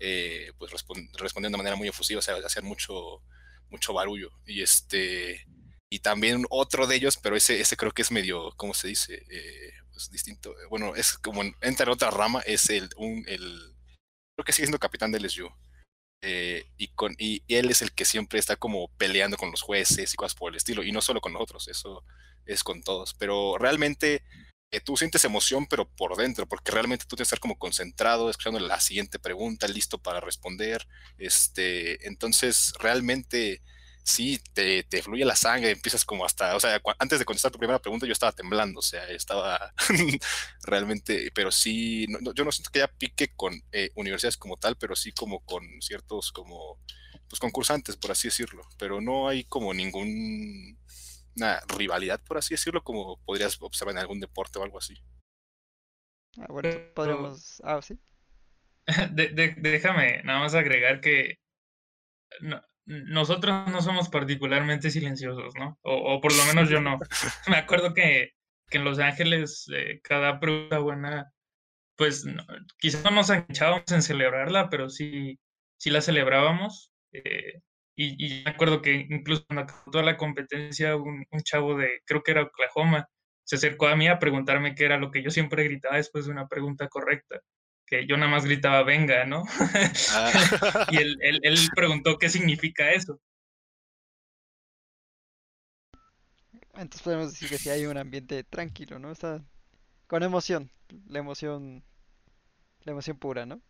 [0.00, 3.22] eh, pues respond, respondiendo de manera muy efusiva, o sea, hacían mucho,
[3.70, 4.30] mucho barullo.
[4.46, 5.46] Y este,
[5.90, 9.24] y también otro de ellos, pero ese, ese creo que es medio, ¿cómo se dice?
[9.30, 10.54] Eh, pues distinto.
[10.68, 13.74] Bueno, es como entra en otra rama, es el, un, el,
[14.36, 15.48] creo que sigue siendo capitán del LSU.
[16.26, 19.60] Eh, y, con, y, y, él es el que siempre está como peleando con los
[19.60, 22.02] jueces y cosas por el estilo, y no solo con nosotros, eso
[22.46, 24.22] es con todos, pero realmente
[24.74, 28.30] eh, tú sientes emoción, pero por dentro, porque realmente tú tienes que estar como concentrado,
[28.30, 30.86] escuchando la siguiente pregunta, listo para responder,
[31.18, 33.62] este, entonces realmente
[34.04, 37.58] sí, te, te, fluye la sangre, empiezas como hasta, o sea, antes de contestar tu
[37.58, 39.72] primera pregunta yo estaba temblando, o sea, estaba
[40.62, 44.76] realmente, pero sí, no, yo no siento que haya pique con eh, universidades como tal,
[44.76, 46.78] pero sí como con ciertos como,
[47.28, 50.78] pues concursantes, por así decirlo, pero no hay como ningún,
[51.36, 54.94] una rivalidad, por así decirlo, como podrías observar en algún deporte o algo así.
[56.38, 57.98] Ah, bueno, podríamos, ah, sí.
[59.12, 61.38] De, de, déjame nada más agregar que
[62.40, 65.78] no, nosotros no somos particularmente silenciosos, ¿no?
[65.82, 66.98] O, o, por lo menos yo no.
[67.48, 68.32] Me acuerdo que,
[68.68, 71.32] que en Los Ángeles eh, cada prueba buena,
[71.96, 72.44] pues no,
[72.78, 75.38] quizás no nos echábamos en celebrarla, pero sí,
[75.78, 76.92] sí la celebrábamos.
[77.12, 77.62] Eh,
[77.96, 82.00] y, y, me acuerdo que incluso cuando acabó toda la competencia, un, un, chavo de,
[82.04, 83.08] creo que era Oklahoma,
[83.44, 86.32] se acercó a mí a preguntarme qué era lo que yo siempre gritaba después de
[86.32, 87.40] una pregunta correcta
[87.86, 89.44] que yo nada más gritaba venga, ¿no?
[90.12, 90.32] Ah.
[90.90, 93.20] y él, él, él, preguntó qué significa eso.
[96.74, 99.12] Entonces podemos decir que sí hay un ambiente tranquilo, ¿no?
[99.12, 99.44] Está
[100.06, 100.70] con emoción,
[101.06, 101.84] la emoción,
[102.82, 103.60] la emoción pura, ¿no?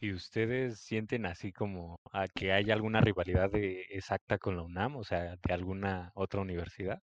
[0.00, 4.96] ¿Y ustedes sienten así como a que hay alguna rivalidad de, exacta con la UNAM,
[4.96, 7.00] o sea, de alguna otra universidad?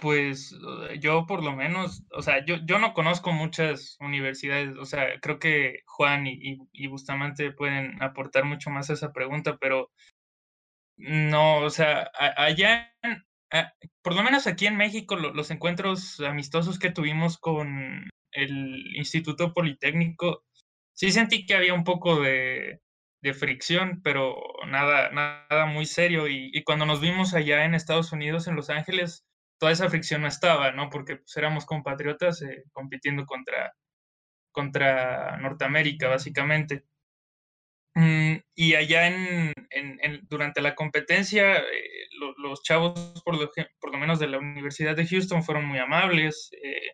[0.00, 0.54] Pues
[1.00, 5.38] yo por lo menos, o sea, yo, yo no conozco muchas universidades, o sea, creo
[5.38, 9.90] que Juan y, Bustamante pueden aportar mucho más a esa pregunta, pero
[10.96, 12.92] no, o sea, allá,
[14.02, 19.52] por lo menos aquí en México, lo, los encuentros amistosos que tuvimos con el Instituto
[19.52, 20.44] Politécnico,
[20.94, 22.80] sí sentí que había un poco de,
[23.34, 24.36] fricción, pero
[24.66, 26.28] nada, nada muy serio.
[26.28, 29.24] Y, y cuando nos vimos allá en Estados Unidos, en Los Ángeles,
[29.62, 30.90] toda esa fricción no estaba, ¿no?
[30.90, 33.72] Porque pues, éramos compatriotas eh, compitiendo contra,
[34.52, 36.84] contra Norteamérica, básicamente.
[37.94, 39.51] Mm, y allá en,
[40.28, 45.06] durante la competencia, eh, lo, los chavos, por lo, por menos de la Universidad de
[45.06, 46.50] Houston, fueron muy amables.
[46.62, 46.92] Eh,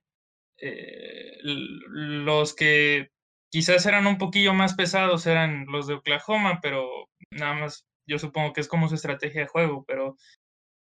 [1.43, 3.11] los que
[3.51, 8.53] quizás eran un poquillo más pesados eran los de Oklahoma, pero nada más, yo supongo
[8.53, 10.17] que es como su estrategia de juego, pero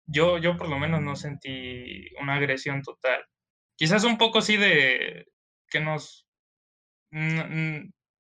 [0.07, 3.25] yo, yo por lo menos no sentí una agresión total.
[3.77, 5.27] Quizás un poco sí de
[5.71, 6.27] que nos
[7.11, 7.47] no,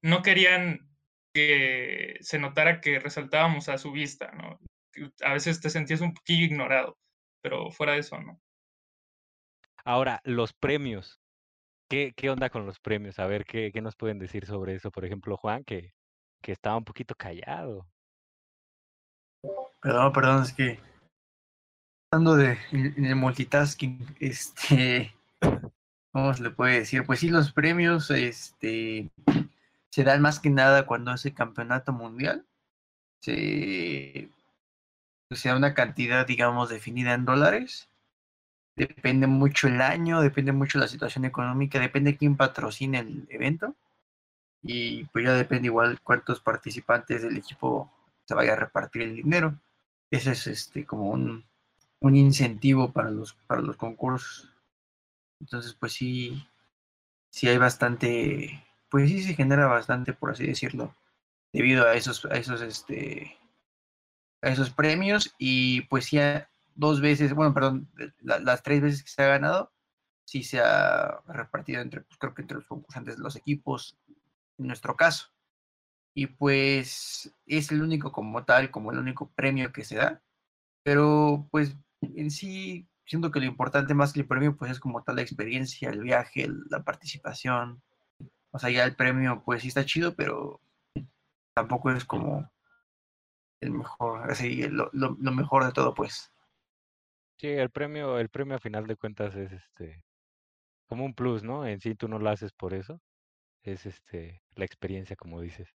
[0.03, 0.94] no querían
[1.35, 4.59] que se notara que resaltábamos a su vista, ¿no?
[5.23, 6.97] A veces te sentías un poquillo ignorado,
[7.43, 8.41] pero fuera de eso, ¿no?
[9.85, 11.21] Ahora, los premios.
[11.91, 13.19] ¿Qué, qué onda con los premios?
[13.19, 14.91] A ver, ¿qué, ¿qué, nos pueden decir sobre eso?
[14.91, 15.93] Por ejemplo, Juan, que,
[16.41, 17.87] que estaba un poquito callado.
[19.83, 20.81] Perdón, perdón, es que
[22.11, 25.15] hablando de en el multitasking, este,
[26.13, 27.05] ¿cómo se le puede decir?
[27.05, 29.11] Pues sí, los premios, este,
[29.95, 32.45] se dan más que nada cuando es el campeonato mundial.
[33.23, 34.29] Se,
[35.31, 37.89] se da una cantidad, digamos, definida en dólares.
[38.77, 43.77] depende mucho el año, depende mucho la situación económica, depende quién patrocine el evento
[44.63, 47.91] y pues ya depende igual cuántos participantes del equipo
[48.27, 49.55] se vaya a repartir el dinero.
[50.11, 51.45] Ese es este como un,
[52.01, 54.51] un incentivo para los, para los concursos.
[55.41, 56.47] Entonces, pues sí,
[57.31, 60.95] sí hay bastante, pues sí se genera bastante, por así decirlo,
[61.53, 63.37] debido a esos, a esos, este,
[64.43, 67.89] a esos premios y pues ya dos veces, bueno, perdón,
[68.21, 69.73] la- las tres veces que se ha ganado,
[70.25, 73.97] sí se ha repartido entre, pues creo que entre los concursantes los equipos,
[74.59, 75.29] en nuestro caso.
[76.15, 80.23] Y pues es el único como tal, como el único premio que se da.
[80.85, 85.03] Pero pues en sí, siento que lo importante más que el premio, pues es como
[85.05, 87.83] tal la experiencia, el viaje, la participación.
[88.55, 90.61] O sea, ya el premio, pues sí está chido, pero
[91.55, 92.49] tampoco es como
[93.61, 96.33] el mejor, así, lo, lo, lo mejor de todo, pues.
[97.41, 100.05] Sí, el premio, el premio a final de cuentas es este
[100.89, 101.67] como un plus, ¿no?
[101.67, 103.01] En sí tú no lo haces por eso.
[103.65, 105.69] Es este la experiencia, como dices.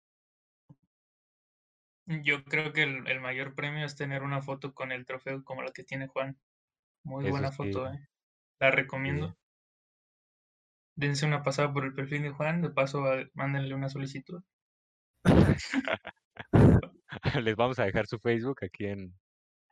[2.06, 5.64] Yo creo que el, el mayor premio es tener una foto con el trofeo como
[5.64, 6.40] la que tiene Juan.
[7.04, 8.08] Muy Eso buena sí, foto, ¿eh?
[8.62, 9.36] La recomiendo.
[11.00, 14.44] Dense una pasada por el perfil de Juan, de paso mándenle una solicitud.
[17.42, 19.18] Les vamos a dejar su Facebook aquí en,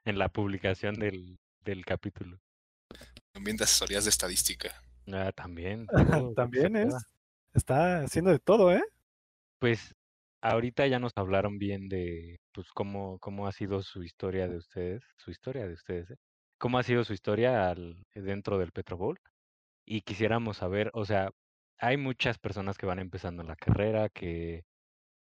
[0.05, 2.39] en la publicación del, del capítulo.
[3.33, 4.71] También de asesorías de estadística.
[5.11, 5.85] Ah, también.
[6.29, 6.95] se También es.
[7.53, 8.83] Está haciendo de todo, ¿eh?
[9.59, 9.93] Pues
[10.39, 15.03] ahorita ya nos hablaron bien de pues cómo, cómo ha sido su historia de ustedes,
[15.17, 16.17] su historia de ustedes, ¿eh?
[16.57, 19.19] Cómo ha sido su historia al, dentro del Petro Bowl.
[19.87, 21.31] Y quisiéramos saber, o sea,
[21.79, 24.65] hay muchas personas que van empezando la carrera, que,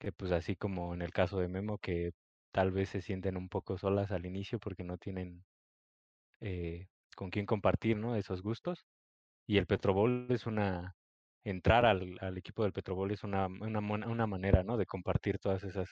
[0.00, 2.12] que pues así como en el caso de Memo, que
[2.52, 5.44] tal vez se sienten un poco solas al inicio porque no tienen
[6.40, 8.16] eh, con quién compartir, ¿no?
[8.16, 8.86] Esos gustos.
[9.46, 10.96] Y el Petro Bowl es una,
[11.44, 14.76] entrar al, equipo del Petro Bowl es una, una manera, ¿no?
[14.76, 15.90] De compartir todas esas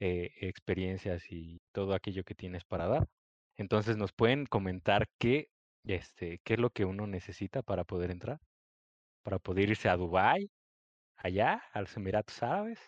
[0.00, 3.08] eh, experiencias y todo aquello que tienes para dar.
[3.56, 5.48] Entonces, ¿nos pueden comentar qué,
[5.94, 8.40] este, qué es lo que uno necesita para poder entrar?
[9.24, 10.50] Para poder irse a Dubái,
[11.18, 12.80] allá, a los Emiratos Árabes.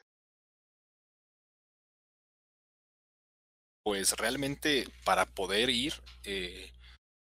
[3.82, 6.70] Pues realmente para poder ir, eh,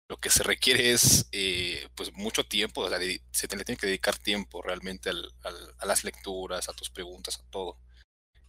[0.08, 2.88] lo que se requiere es eh, pues mucho tiempo,
[3.32, 6.90] se te le tiene que dedicar tiempo realmente al- al- a las lecturas, a tus
[6.90, 7.78] preguntas, a todo.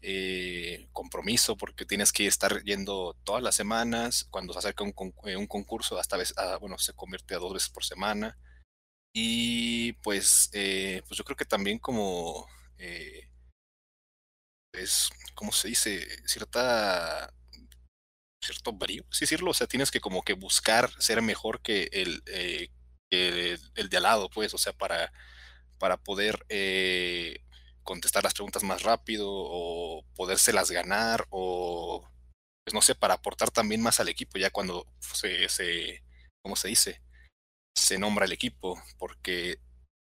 [0.06, 4.94] Eh, compromiso, porque tienes que estar yendo todas las semanas, cuando se acerca un,
[5.26, 8.38] eh, concurso, hasta vez, ah, bueno, se convierte a dos veces por semana.
[9.14, 12.48] Y pues, eh, pues yo creo que también como,
[14.74, 16.06] es, ¿cómo se dice?
[16.28, 17.34] Cierta
[18.44, 22.22] cierto brío, así decirlo, o sea, tienes que como que buscar ser mejor que el,
[23.10, 25.14] el, el de al lado, pues, o sea, para,
[25.80, 26.46] para poder
[27.84, 32.10] contestar las preguntas más rápido o podérselas ganar o,
[32.66, 36.04] pues no sé, para aportar también más al equipo ya cuando se, se
[36.44, 37.02] ¿cómo se dice?
[37.76, 39.60] Se nombra el equipo, porque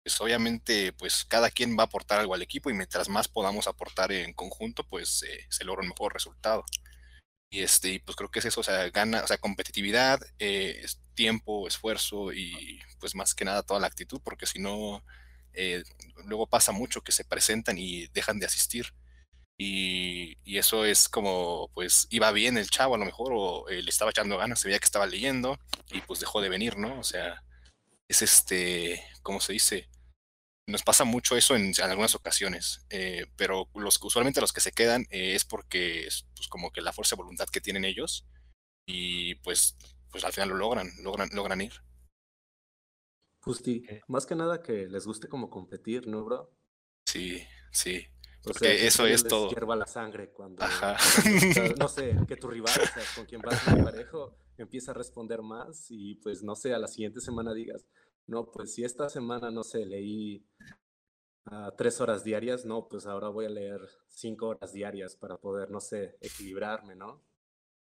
[0.03, 3.67] pues obviamente pues cada quien va a aportar algo al equipo y mientras más podamos
[3.67, 6.65] aportar en conjunto, pues eh, se logra un mejor resultado.
[7.51, 11.67] Y este, pues creo que es eso, o sea, gana, o sea, competitividad, eh, tiempo,
[11.67, 15.03] esfuerzo y pues más que nada toda la actitud, porque si no,
[15.53, 15.83] eh,
[16.25, 18.93] luego pasa mucho que se presentan y dejan de asistir.
[19.57, 23.81] Y, y eso es como, pues iba bien el chavo a lo mejor, o eh,
[23.83, 25.59] le estaba echando ganas, se veía que estaba leyendo
[25.91, 26.97] y pues dejó de venir, ¿no?
[26.99, 27.43] O sea,
[28.07, 29.89] es este, ¿cómo se dice?
[30.67, 35.07] Nos pasa mucho eso en, algunas ocasiones, eh, pero los, usualmente los que se quedan
[35.09, 38.25] es porque es pues, como que la fuerza de voluntad que tienen ellos
[38.85, 39.75] y pues,
[40.11, 41.73] pues al final lo logran, logran, logran ir.
[43.41, 44.01] Justi, Eh.
[44.07, 46.51] más que nada que les guste como competir, ¿no, bro?
[47.05, 48.05] Sí, sí.
[48.45, 49.49] O Porque sea, que en eso es les todo.
[49.49, 50.97] hierva la sangre cuando, Ajá.
[51.15, 54.37] cuando, o sea, no sé, que tu rival, o sea, con quien vas muy parejo,
[54.57, 57.85] empieza a responder más y pues no sé, a la siguiente semana digas,
[58.27, 60.45] no, pues si esta semana, no sé, leí
[61.45, 65.69] ah, tres horas diarias, no, pues ahora voy a leer cinco horas diarias para poder,
[65.71, 67.23] no sé, equilibrarme, ¿no?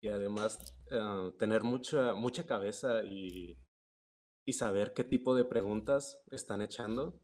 [0.02, 0.58] Y además
[0.91, 3.58] ah, tener mucha, mucha cabeza y,
[4.46, 7.20] y saber qué tipo de preguntas están echando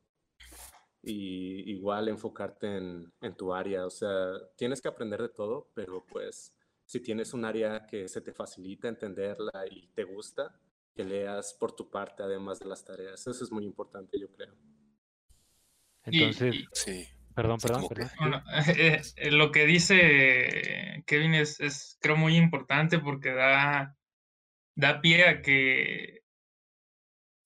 [1.02, 3.86] y igual enfocarte en, en tu área.
[3.86, 6.54] O sea, tienes que aprender de todo, pero pues
[6.86, 10.60] si tienes un área que se te facilita entenderla y te gusta,
[10.96, 13.26] que leas por tu parte además de las tareas.
[13.28, 14.56] Eso es muy importante, yo creo.
[16.04, 17.08] Entonces, y- Sí.
[17.36, 18.12] perdón, sí, perdón, que- perdón.
[18.20, 18.44] Bueno,
[18.78, 23.96] eh, eh, lo que dice Kevin es, es, creo, muy importante porque da,
[24.76, 26.24] da pie a que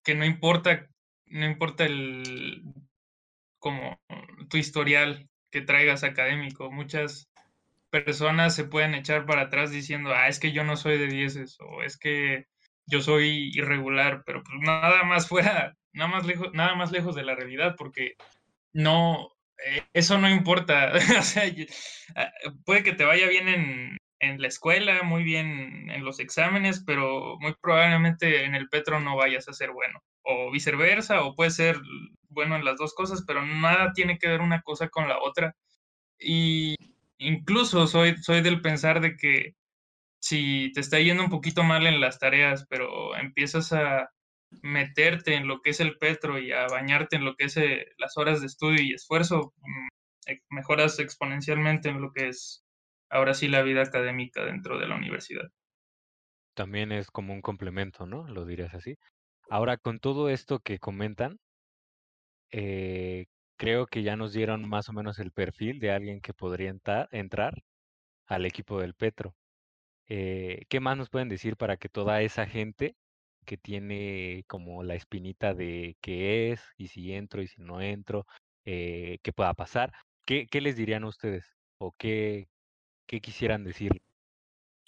[0.03, 0.87] que no importa,
[1.27, 2.63] no importa el
[3.59, 4.01] como
[4.49, 6.71] tu historial que traigas académico.
[6.71, 7.29] Muchas
[7.91, 11.57] personas se pueden echar para atrás diciendo, ah, es que yo no soy de dieces
[11.59, 12.47] o es que
[12.87, 17.23] yo soy irregular, pero pues nada más fuera, nada más lejos, nada más lejos de
[17.23, 18.15] la realidad, porque
[18.73, 19.31] no,
[19.65, 20.93] eh, eso no importa.
[21.19, 21.43] o sea,
[22.15, 22.31] ah,
[22.65, 27.38] puede que te vaya bien en, en la escuela, muy bien en los exámenes, pero
[27.39, 29.99] muy probablemente en el Petro no vayas a ser bueno.
[30.24, 31.78] O viceversa, o puede ser
[32.30, 35.55] bueno en las dos cosas, pero nada tiene que ver una cosa con la otra.
[36.19, 36.76] Y
[37.17, 39.55] incluso soy, soy del pensar de que
[40.19, 44.11] si te está yendo un poquito mal en las tareas, pero empiezas a
[44.61, 47.88] meterte en lo que es el Petro y a bañarte en lo que es eh,
[47.97, 52.63] las horas de estudio y esfuerzo, mm, mejoras exponencialmente en lo que es
[53.12, 55.49] ahora sí la vida académica dentro de la universidad.
[56.55, 58.28] También es como un complemento, ¿no?
[58.28, 58.97] Lo dirías así.
[59.49, 61.39] Ahora, con todo esto que comentan,
[62.51, 63.26] eh,
[63.57, 66.74] creo que ya nos dieron más o menos el perfil de alguien que podría
[67.12, 67.53] entrar
[68.28, 69.36] al equipo del Petro.
[70.07, 72.95] Eh, ¿Qué más nos pueden decir para que toda esa gente
[73.45, 78.26] que tiene como la espinita de qué es y si entro y si no entro,
[78.66, 79.93] eh, qué pueda pasar,
[80.26, 81.45] ¿qué, qué les dirían ustedes
[81.80, 82.47] o qué,
[83.05, 84.01] qué quisieran decir?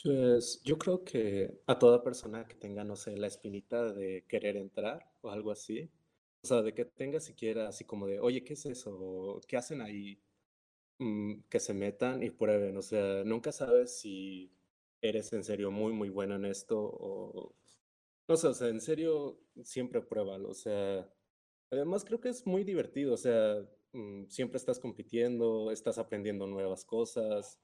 [0.04, 4.58] Pues yo creo que a toda persona que tenga, no sé, la espinita de querer
[4.58, 5.90] entrar o algo así,
[6.44, 9.40] o sea, de que tenga siquiera así como de, oye, ¿qué es eso?
[9.48, 10.22] ¿Qué hacen ahí?
[11.00, 14.52] Mm, que se metan y prueben, o sea, nunca sabes si
[15.02, 17.56] eres en serio muy, muy bueno en esto o...
[18.28, 21.10] No sé, o sea, en serio, siempre pruébalo, o sea,
[21.72, 23.58] además creo que es muy divertido, o sea,
[23.94, 27.60] mm, siempre estás compitiendo, estás aprendiendo nuevas cosas,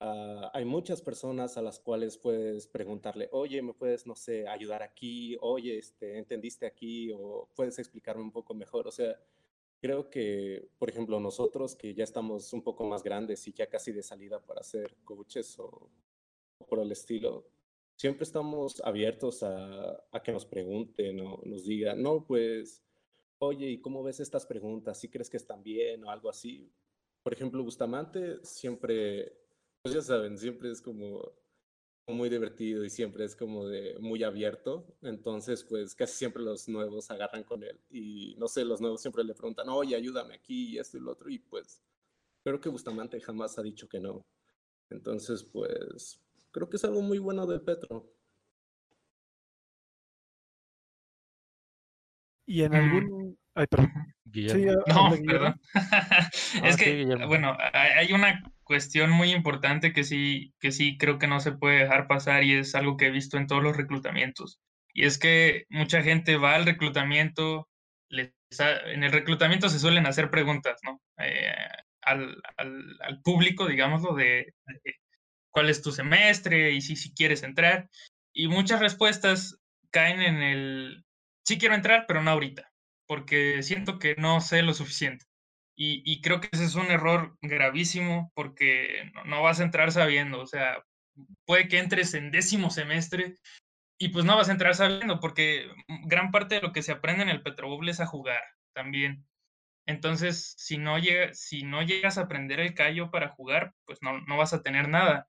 [0.00, 4.82] Ah, hay muchas personas a las cuales puedes preguntarle, oye, ¿me puedes, no sé, ayudar
[4.82, 5.36] aquí?
[5.40, 7.10] Oye, este, ¿entendiste aquí?
[7.12, 8.86] O puedes explicarme un poco mejor.
[8.86, 9.18] O sea,
[9.80, 13.90] creo que, por ejemplo, nosotros que ya estamos un poco más grandes y ya casi
[13.92, 15.90] de salida para ser coaches o,
[16.68, 17.48] por el estilo,
[17.96, 22.84] siempre estamos abiertos a, que nos pregunten o nos digan, no, pues,
[23.38, 24.98] oye, ¿y cómo ves estas preguntas?
[25.00, 26.70] ¿Sí crees que están bien o algo así?
[27.24, 29.47] Por ejemplo, Bustamante siempre
[29.88, 31.32] pues ya saben, siempre es como
[32.06, 34.86] muy divertido y siempre es como de muy abierto.
[35.02, 37.80] Entonces, pues casi siempre los nuevos agarran con él.
[37.90, 41.12] Y no sé, los nuevos siempre le preguntan, oye, ayúdame aquí y esto y lo
[41.12, 41.30] otro.
[41.30, 41.82] Y pues
[42.44, 44.26] creo que Bustamante jamás ha dicho que no.
[44.90, 46.20] Entonces, pues
[46.50, 48.12] creo que es algo muy bueno de Petro.
[52.46, 53.38] Y en algún...
[53.54, 53.90] Ay, perdón.
[54.86, 55.60] No, perdón.
[56.64, 61.26] es ah, que, bueno, hay una cuestión muy importante que sí, que sí creo que
[61.26, 64.60] no se puede dejar pasar y es algo que he visto en todos los reclutamientos.
[64.92, 67.68] Y es que mucha gente va al reclutamiento,
[68.10, 71.00] en el reclutamiento se suelen hacer preguntas, ¿no?
[71.18, 71.52] Eh,
[72.02, 74.54] al, al, público, digámoslo, de,
[75.50, 77.88] cuál es tu semestre y si, si quieres entrar.
[78.32, 79.58] Y muchas respuestas
[79.90, 81.04] caen en el,
[81.44, 82.67] sí quiero entrar, pero no ahorita,
[83.08, 85.26] porque siento que no sé lo suficiente.
[85.80, 90.46] Y, creo que ese es un error gravísimo porque no, vas a entrar sabiendo, o
[90.46, 90.82] sea,
[91.46, 93.36] puede que entres en décimo semestre
[93.96, 95.68] y pues no vas a entrar sabiendo porque
[96.06, 98.42] gran parte de lo que se aprende en el Petrobowl es a jugar
[98.74, 99.24] también.
[99.86, 104.20] Entonces, si no, llega, si no llegas a aprender el callo para jugar, pues no,
[104.22, 105.28] no vas a tener nada.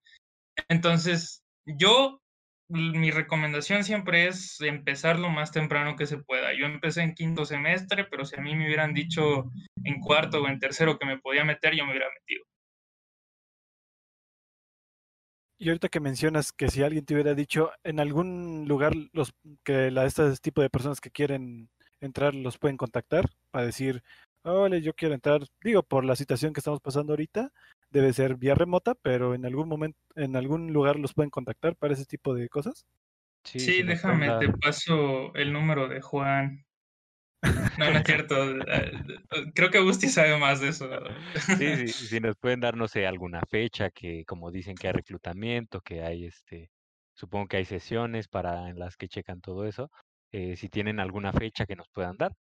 [0.68, 2.24] Entonces, yo
[2.70, 6.54] mi recomendación siempre es empezar lo más temprano que se pueda.
[6.54, 9.52] Yo empecé en quinto semestre, pero si a mí me hubieran dicho
[9.84, 12.46] en cuarto o en tercero que me podía meter, yo me hubiera metido.
[15.62, 19.34] Y ahorita que mencionas que si alguien te hubiera dicho en algún lugar los
[19.66, 24.02] que la, este tipo de personas que quieren entrar los pueden contactar para decir,
[24.44, 27.52] hola, yo quiero entrar, digo, por la situación que estamos pasando ahorita,
[27.90, 31.94] debe ser vía remota, pero en algún momento, en algún lugar los pueden contactar para
[31.94, 32.86] ese tipo de cosas.
[33.44, 36.66] Sí, déjame, te paso el número de Juan.
[37.80, 38.36] No, no es cierto.
[39.56, 40.90] Creo que Agustín sabe más de eso.
[41.58, 44.94] Sí, sí, si nos pueden dar, no sé, alguna fecha que, como dicen que hay
[44.94, 46.70] reclutamiento, que hay este,
[47.14, 49.90] supongo que hay sesiones para en las que checan todo eso.
[50.34, 52.36] Eh, si tienen alguna fecha que nos puedan dar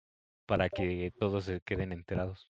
[0.47, 2.47] para que todos se queden enterados.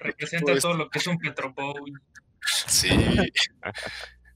[0.00, 2.02] representa todo lo que es un Petrobowl.
[2.66, 2.90] Sí.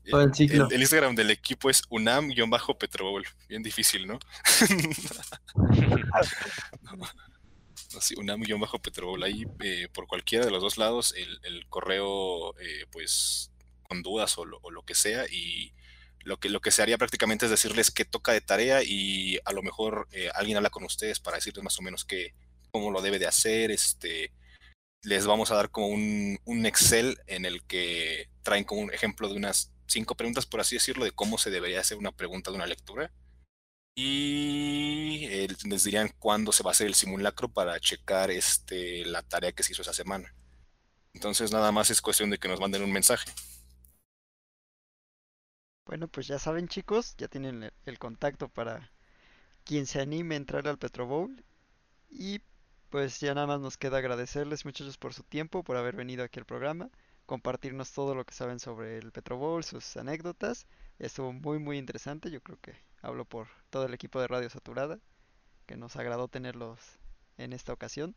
[0.09, 3.25] El, el, Instagram del equipo es unam-petrobol.
[3.49, 4.19] Bien difícil, ¿no?
[6.83, 9.23] no sí, unam-petrobol.
[9.23, 13.51] Ahí, eh, por cualquiera de los dos lados, el, correo, eh, pues,
[13.83, 15.27] con dudas o lo, o lo, que sea.
[15.31, 15.73] Y
[16.21, 19.53] lo que, lo que se haría prácticamente es decirles qué toca de tarea y a
[19.53, 22.35] lo mejor eh, alguien habla con ustedes para decirles más o menos qué,
[22.71, 24.33] cómo lo debe de hacer, este
[25.03, 29.29] les vamos a dar como un, un, Excel en el que traen como un ejemplo
[29.29, 32.57] de unas cinco preguntas, por así decirlo, de cómo se debería hacer una pregunta de
[32.57, 33.11] una lectura.
[33.95, 39.23] Y eh, les dirían cuándo se va a hacer el simulacro para checar este, la
[39.23, 40.33] tarea que se hizo esa semana.
[41.15, 43.29] Entonces nada más es cuestión de que nos manden un mensaje.
[45.85, 48.93] Bueno, pues ya saben chicos, ya tienen el contacto para
[49.65, 51.45] quien se anime a entrar al Petro Bowl.
[52.09, 52.41] Y
[52.91, 56.39] pues ya nada más nos queda agradecerles muchachos por su tiempo, por haber venido aquí
[56.39, 56.91] al programa,
[57.29, 60.67] compartirnos todo lo que saben sobre el Petrobol, sus anécdotas.
[60.99, 64.99] Estuvo muy muy interesante, yo creo que hablo por todo el equipo de Radio Saturada,
[65.67, 66.81] que nos agradó tenerlos
[67.37, 68.17] en esta ocasión.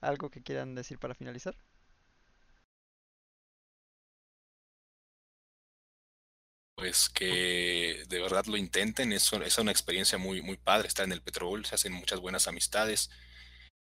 [0.00, 1.56] ¿Algo que quieran decir para finalizar?
[6.74, 11.22] Pues que de verdad lo intenten, es, una experiencia muy, muy padre estar en el
[11.22, 13.08] Petrobol, se hacen muchas buenas amistades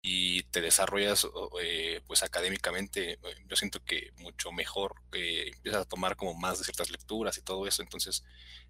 [0.03, 1.27] y te desarrollas
[1.61, 6.59] eh, pues académicamente, eh, yo siento que mucho mejor, que empiezas a tomar como más
[6.59, 8.25] de ciertas lecturas y todo eso, entonces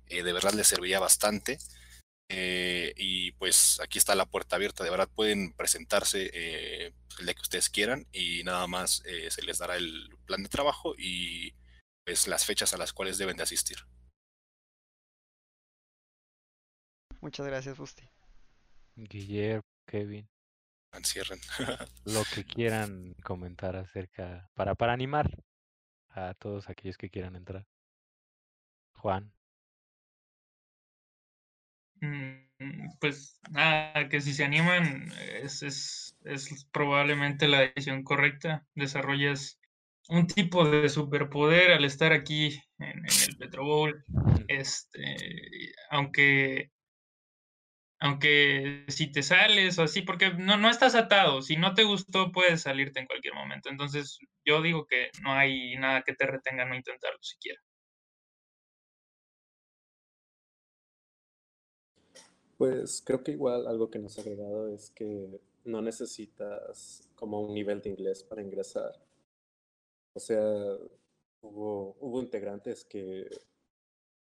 [0.08, 1.58] eh, de verdad les serviría bastante.
[2.28, 6.20] y pues aquí está la puerta abierta, de verdad pueden presentarse
[7.18, 10.94] el día que ustedes quieran y nada más se les dará el plan de trabajo
[10.98, 11.54] y
[12.04, 13.78] pues las fechas a las cuales deben de asistir.
[17.20, 18.08] Muchas gracias, Busti.
[18.96, 20.31] Guillermo, Kevin
[20.98, 21.40] encierren.
[22.04, 25.42] lo que quieran comentar acerca, para, para animar
[26.10, 27.66] a todos aquellos que quieran entrar.
[28.94, 29.32] Juan.
[32.00, 35.12] Mm, pues nada, que si se animan
[35.42, 38.66] es, es, es probablemente la decisión correcta.
[38.74, 39.58] Desarrollas
[40.08, 44.04] un tipo de superpoder al estar aquí en, en el Petro Bowl.
[44.48, 45.16] Este,
[45.88, 46.72] aunque
[48.02, 52.32] aunque si te sales o así, porque no, no estás atado, si no te gustó
[52.32, 53.68] puedes salirte en cualquier momento.
[53.70, 57.60] Entonces yo digo que no hay nada que te retenga no intentarlo siquiera.
[62.58, 67.54] Pues creo que igual algo que nos ha agregado es que no necesitas como un
[67.54, 69.00] nivel de inglés para ingresar.
[70.14, 70.42] O sea,
[71.40, 73.30] hubo, hubo integrantes que,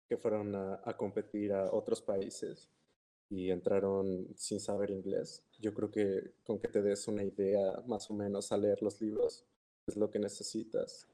[0.08, 2.70] que fueron a, a competir a otros países
[3.28, 5.42] y entraron sin saber inglés.
[5.58, 9.00] Yo creo que con que te des una idea más o menos a leer los
[9.00, 9.44] libros
[9.86, 11.06] es lo que necesitas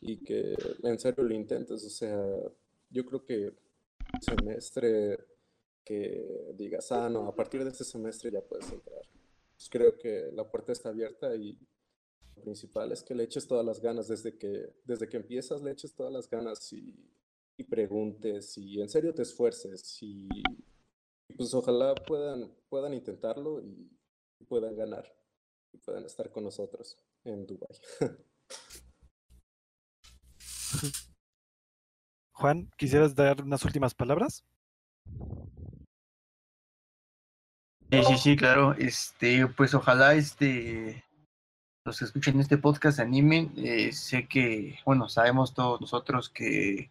[0.00, 1.84] y que en serio lo intentes.
[1.84, 2.24] O sea,
[2.90, 3.52] yo creo que
[4.20, 5.18] semestre
[5.84, 9.02] que digas, ah, no, a partir de este semestre ya puedes entrar.
[9.54, 11.58] Pues creo que la puerta está abierta y
[12.36, 15.72] lo principal es que le eches todas las ganas desde que, desde que empiezas, le
[15.72, 16.94] eches todas las ganas y,
[17.56, 20.28] y preguntes y en serio te esfuerces y
[21.36, 23.90] pues ojalá puedan, puedan intentarlo y,
[24.48, 25.04] puedan ganar
[25.72, 27.70] y puedan estar con nosotros en Dubai.
[32.32, 34.44] Juan, ¿quisieras dar unas últimas palabras?
[37.90, 38.74] Sí, sí, sí, claro.
[38.74, 41.04] Este, pues ojalá este
[41.84, 43.52] los que escuchen este podcast se animen.
[43.56, 46.90] Eh, sé que, bueno, sabemos todos nosotros que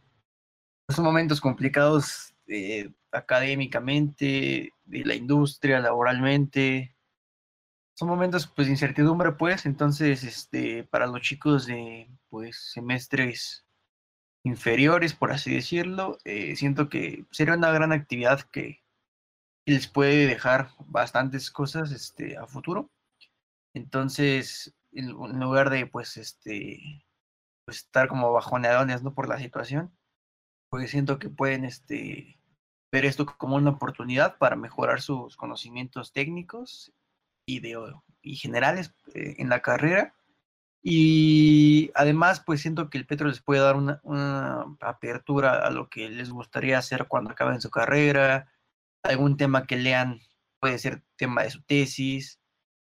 [0.89, 6.95] son momentos complicados eh, académicamente, de la industria, laboralmente.
[7.95, 13.65] Son momentos pues de incertidumbre, pues, entonces, este, para los chicos de pues semestres
[14.43, 18.83] inferiores, por así decirlo, eh, siento que sería una gran actividad que
[19.65, 22.89] les puede dejar bastantes cosas este, a futuro.
[23.73, 27.05] Entonces, en, lugar de pues este
[27.65, 29.01] pues, estar como bajoneadones.
[29.15, 29.97] Por la situación,
[30.69, 32.40] pues siento que pueden este
[32.91, 36.93] ver esto como una oportunidad para mejorar sus conocimientos técnicos
[37.45, 37.77] y de
[38.21, 40.15] y generales eh, en la carrera.
[40.83, 45.89] Y además, pues siento que el Petro les puede dar una, una apertura a lo
[45.89, 48.51] que les gustaría hacer cuando acaben su carrera,
[49.03, 50.19] algún tema que lean,
[50.59, 52.41] puede ser tema de su tesis,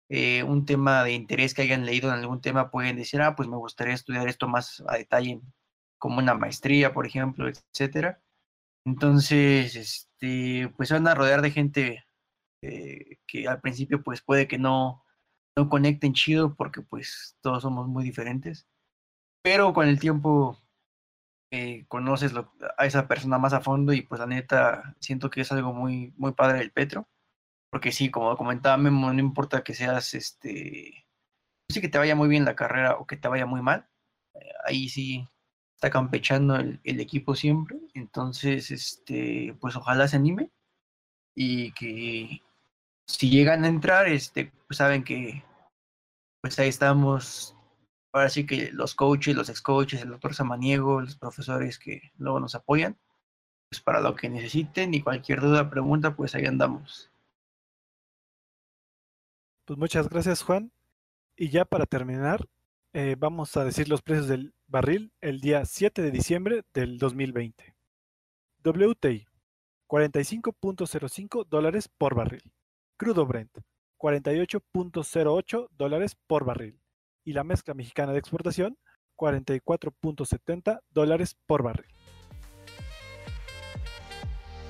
[0.09, 3.49] eh, un tema de interés que hayan leído en algún tema, pueden decir, ah, pues
[3.49, 5.41] me gustaría estudiar esto más a detalle,
[5.97, 8.21] como una maestría, por ejemplo, etcétera.
[8.85, 12.05] Entonces, este, pues se van a rodear de gente
[12.61, 15.05] eh, que al principio, pues puede que no,
[15.57, 18.67] no conecten chido, porque pues todos somos muy diferentes.
[19.43, 20.61] Pero con el tiempo
[21.51, 25.41] eh, conoces lo- a esa persona más a fondo y pues la neta siento que
[25.41, 27.09] es algo muy, muy padre del Petro.
[27.71, 31.07] Porque sí, como comentaba no importa que seas, este,
[31.69, 33.87] sí que te vaya muy bien la carrera o que te vaya muy mal,
[34.35, 35.27] eh, ahí sí
[35.75, 37.77] está campechando el, el equipo siempre.
[37.93, 40.51] Entonces, este, pues ojalá se anime
[41.35, 42.41] y que
[43.07, 45.43] si llegan a entrar, este, pues saben que
[46.41, 47.55] pues ahí estamos.
[48.13, 52.39] Ahora sí que los coaches, los ex coaches, el doctor Samaniego, los profesores que luego
[52.39, 52.97] nos apoyan,
[53.69, 57.11] pues para lo que necesiten y cualquier duda, pregunta, pues ahí andamos.
[59.65, 60.71] Pues muchas gracias, Juan.
[61.35, 62.47] Y ya para terminar,
[62.93, 67.75] eh, vamos a decir los precios del barril el día 7 de diciembre del 2020.
[68.63, 69.25] WTI,
[69.87, 72.53] 45.05 dólares por barril.
[72.97, 73.51] Crudo Brent,
[73.99, 76.81] 48.08 dólares por barril.
[77.23, 78.77] Y la mezcla mexicana de exportación,
[79.17, 81.93] 44.70 dólares por barril.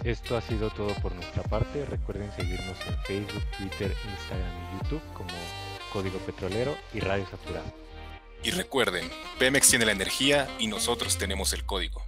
[0.04, 1.86] Esto ha sido todo por nuestra parte.
[1.86, 5.30] Recuerden seguirnos en Facebook, Twitter, Instagram y YouTube como
[5.92, 7.85] Código Petrolero y Radio Saturado.
[8.46, 12.04] Y recuerden, Pemex tiene la energía y nosotros tenemos el código.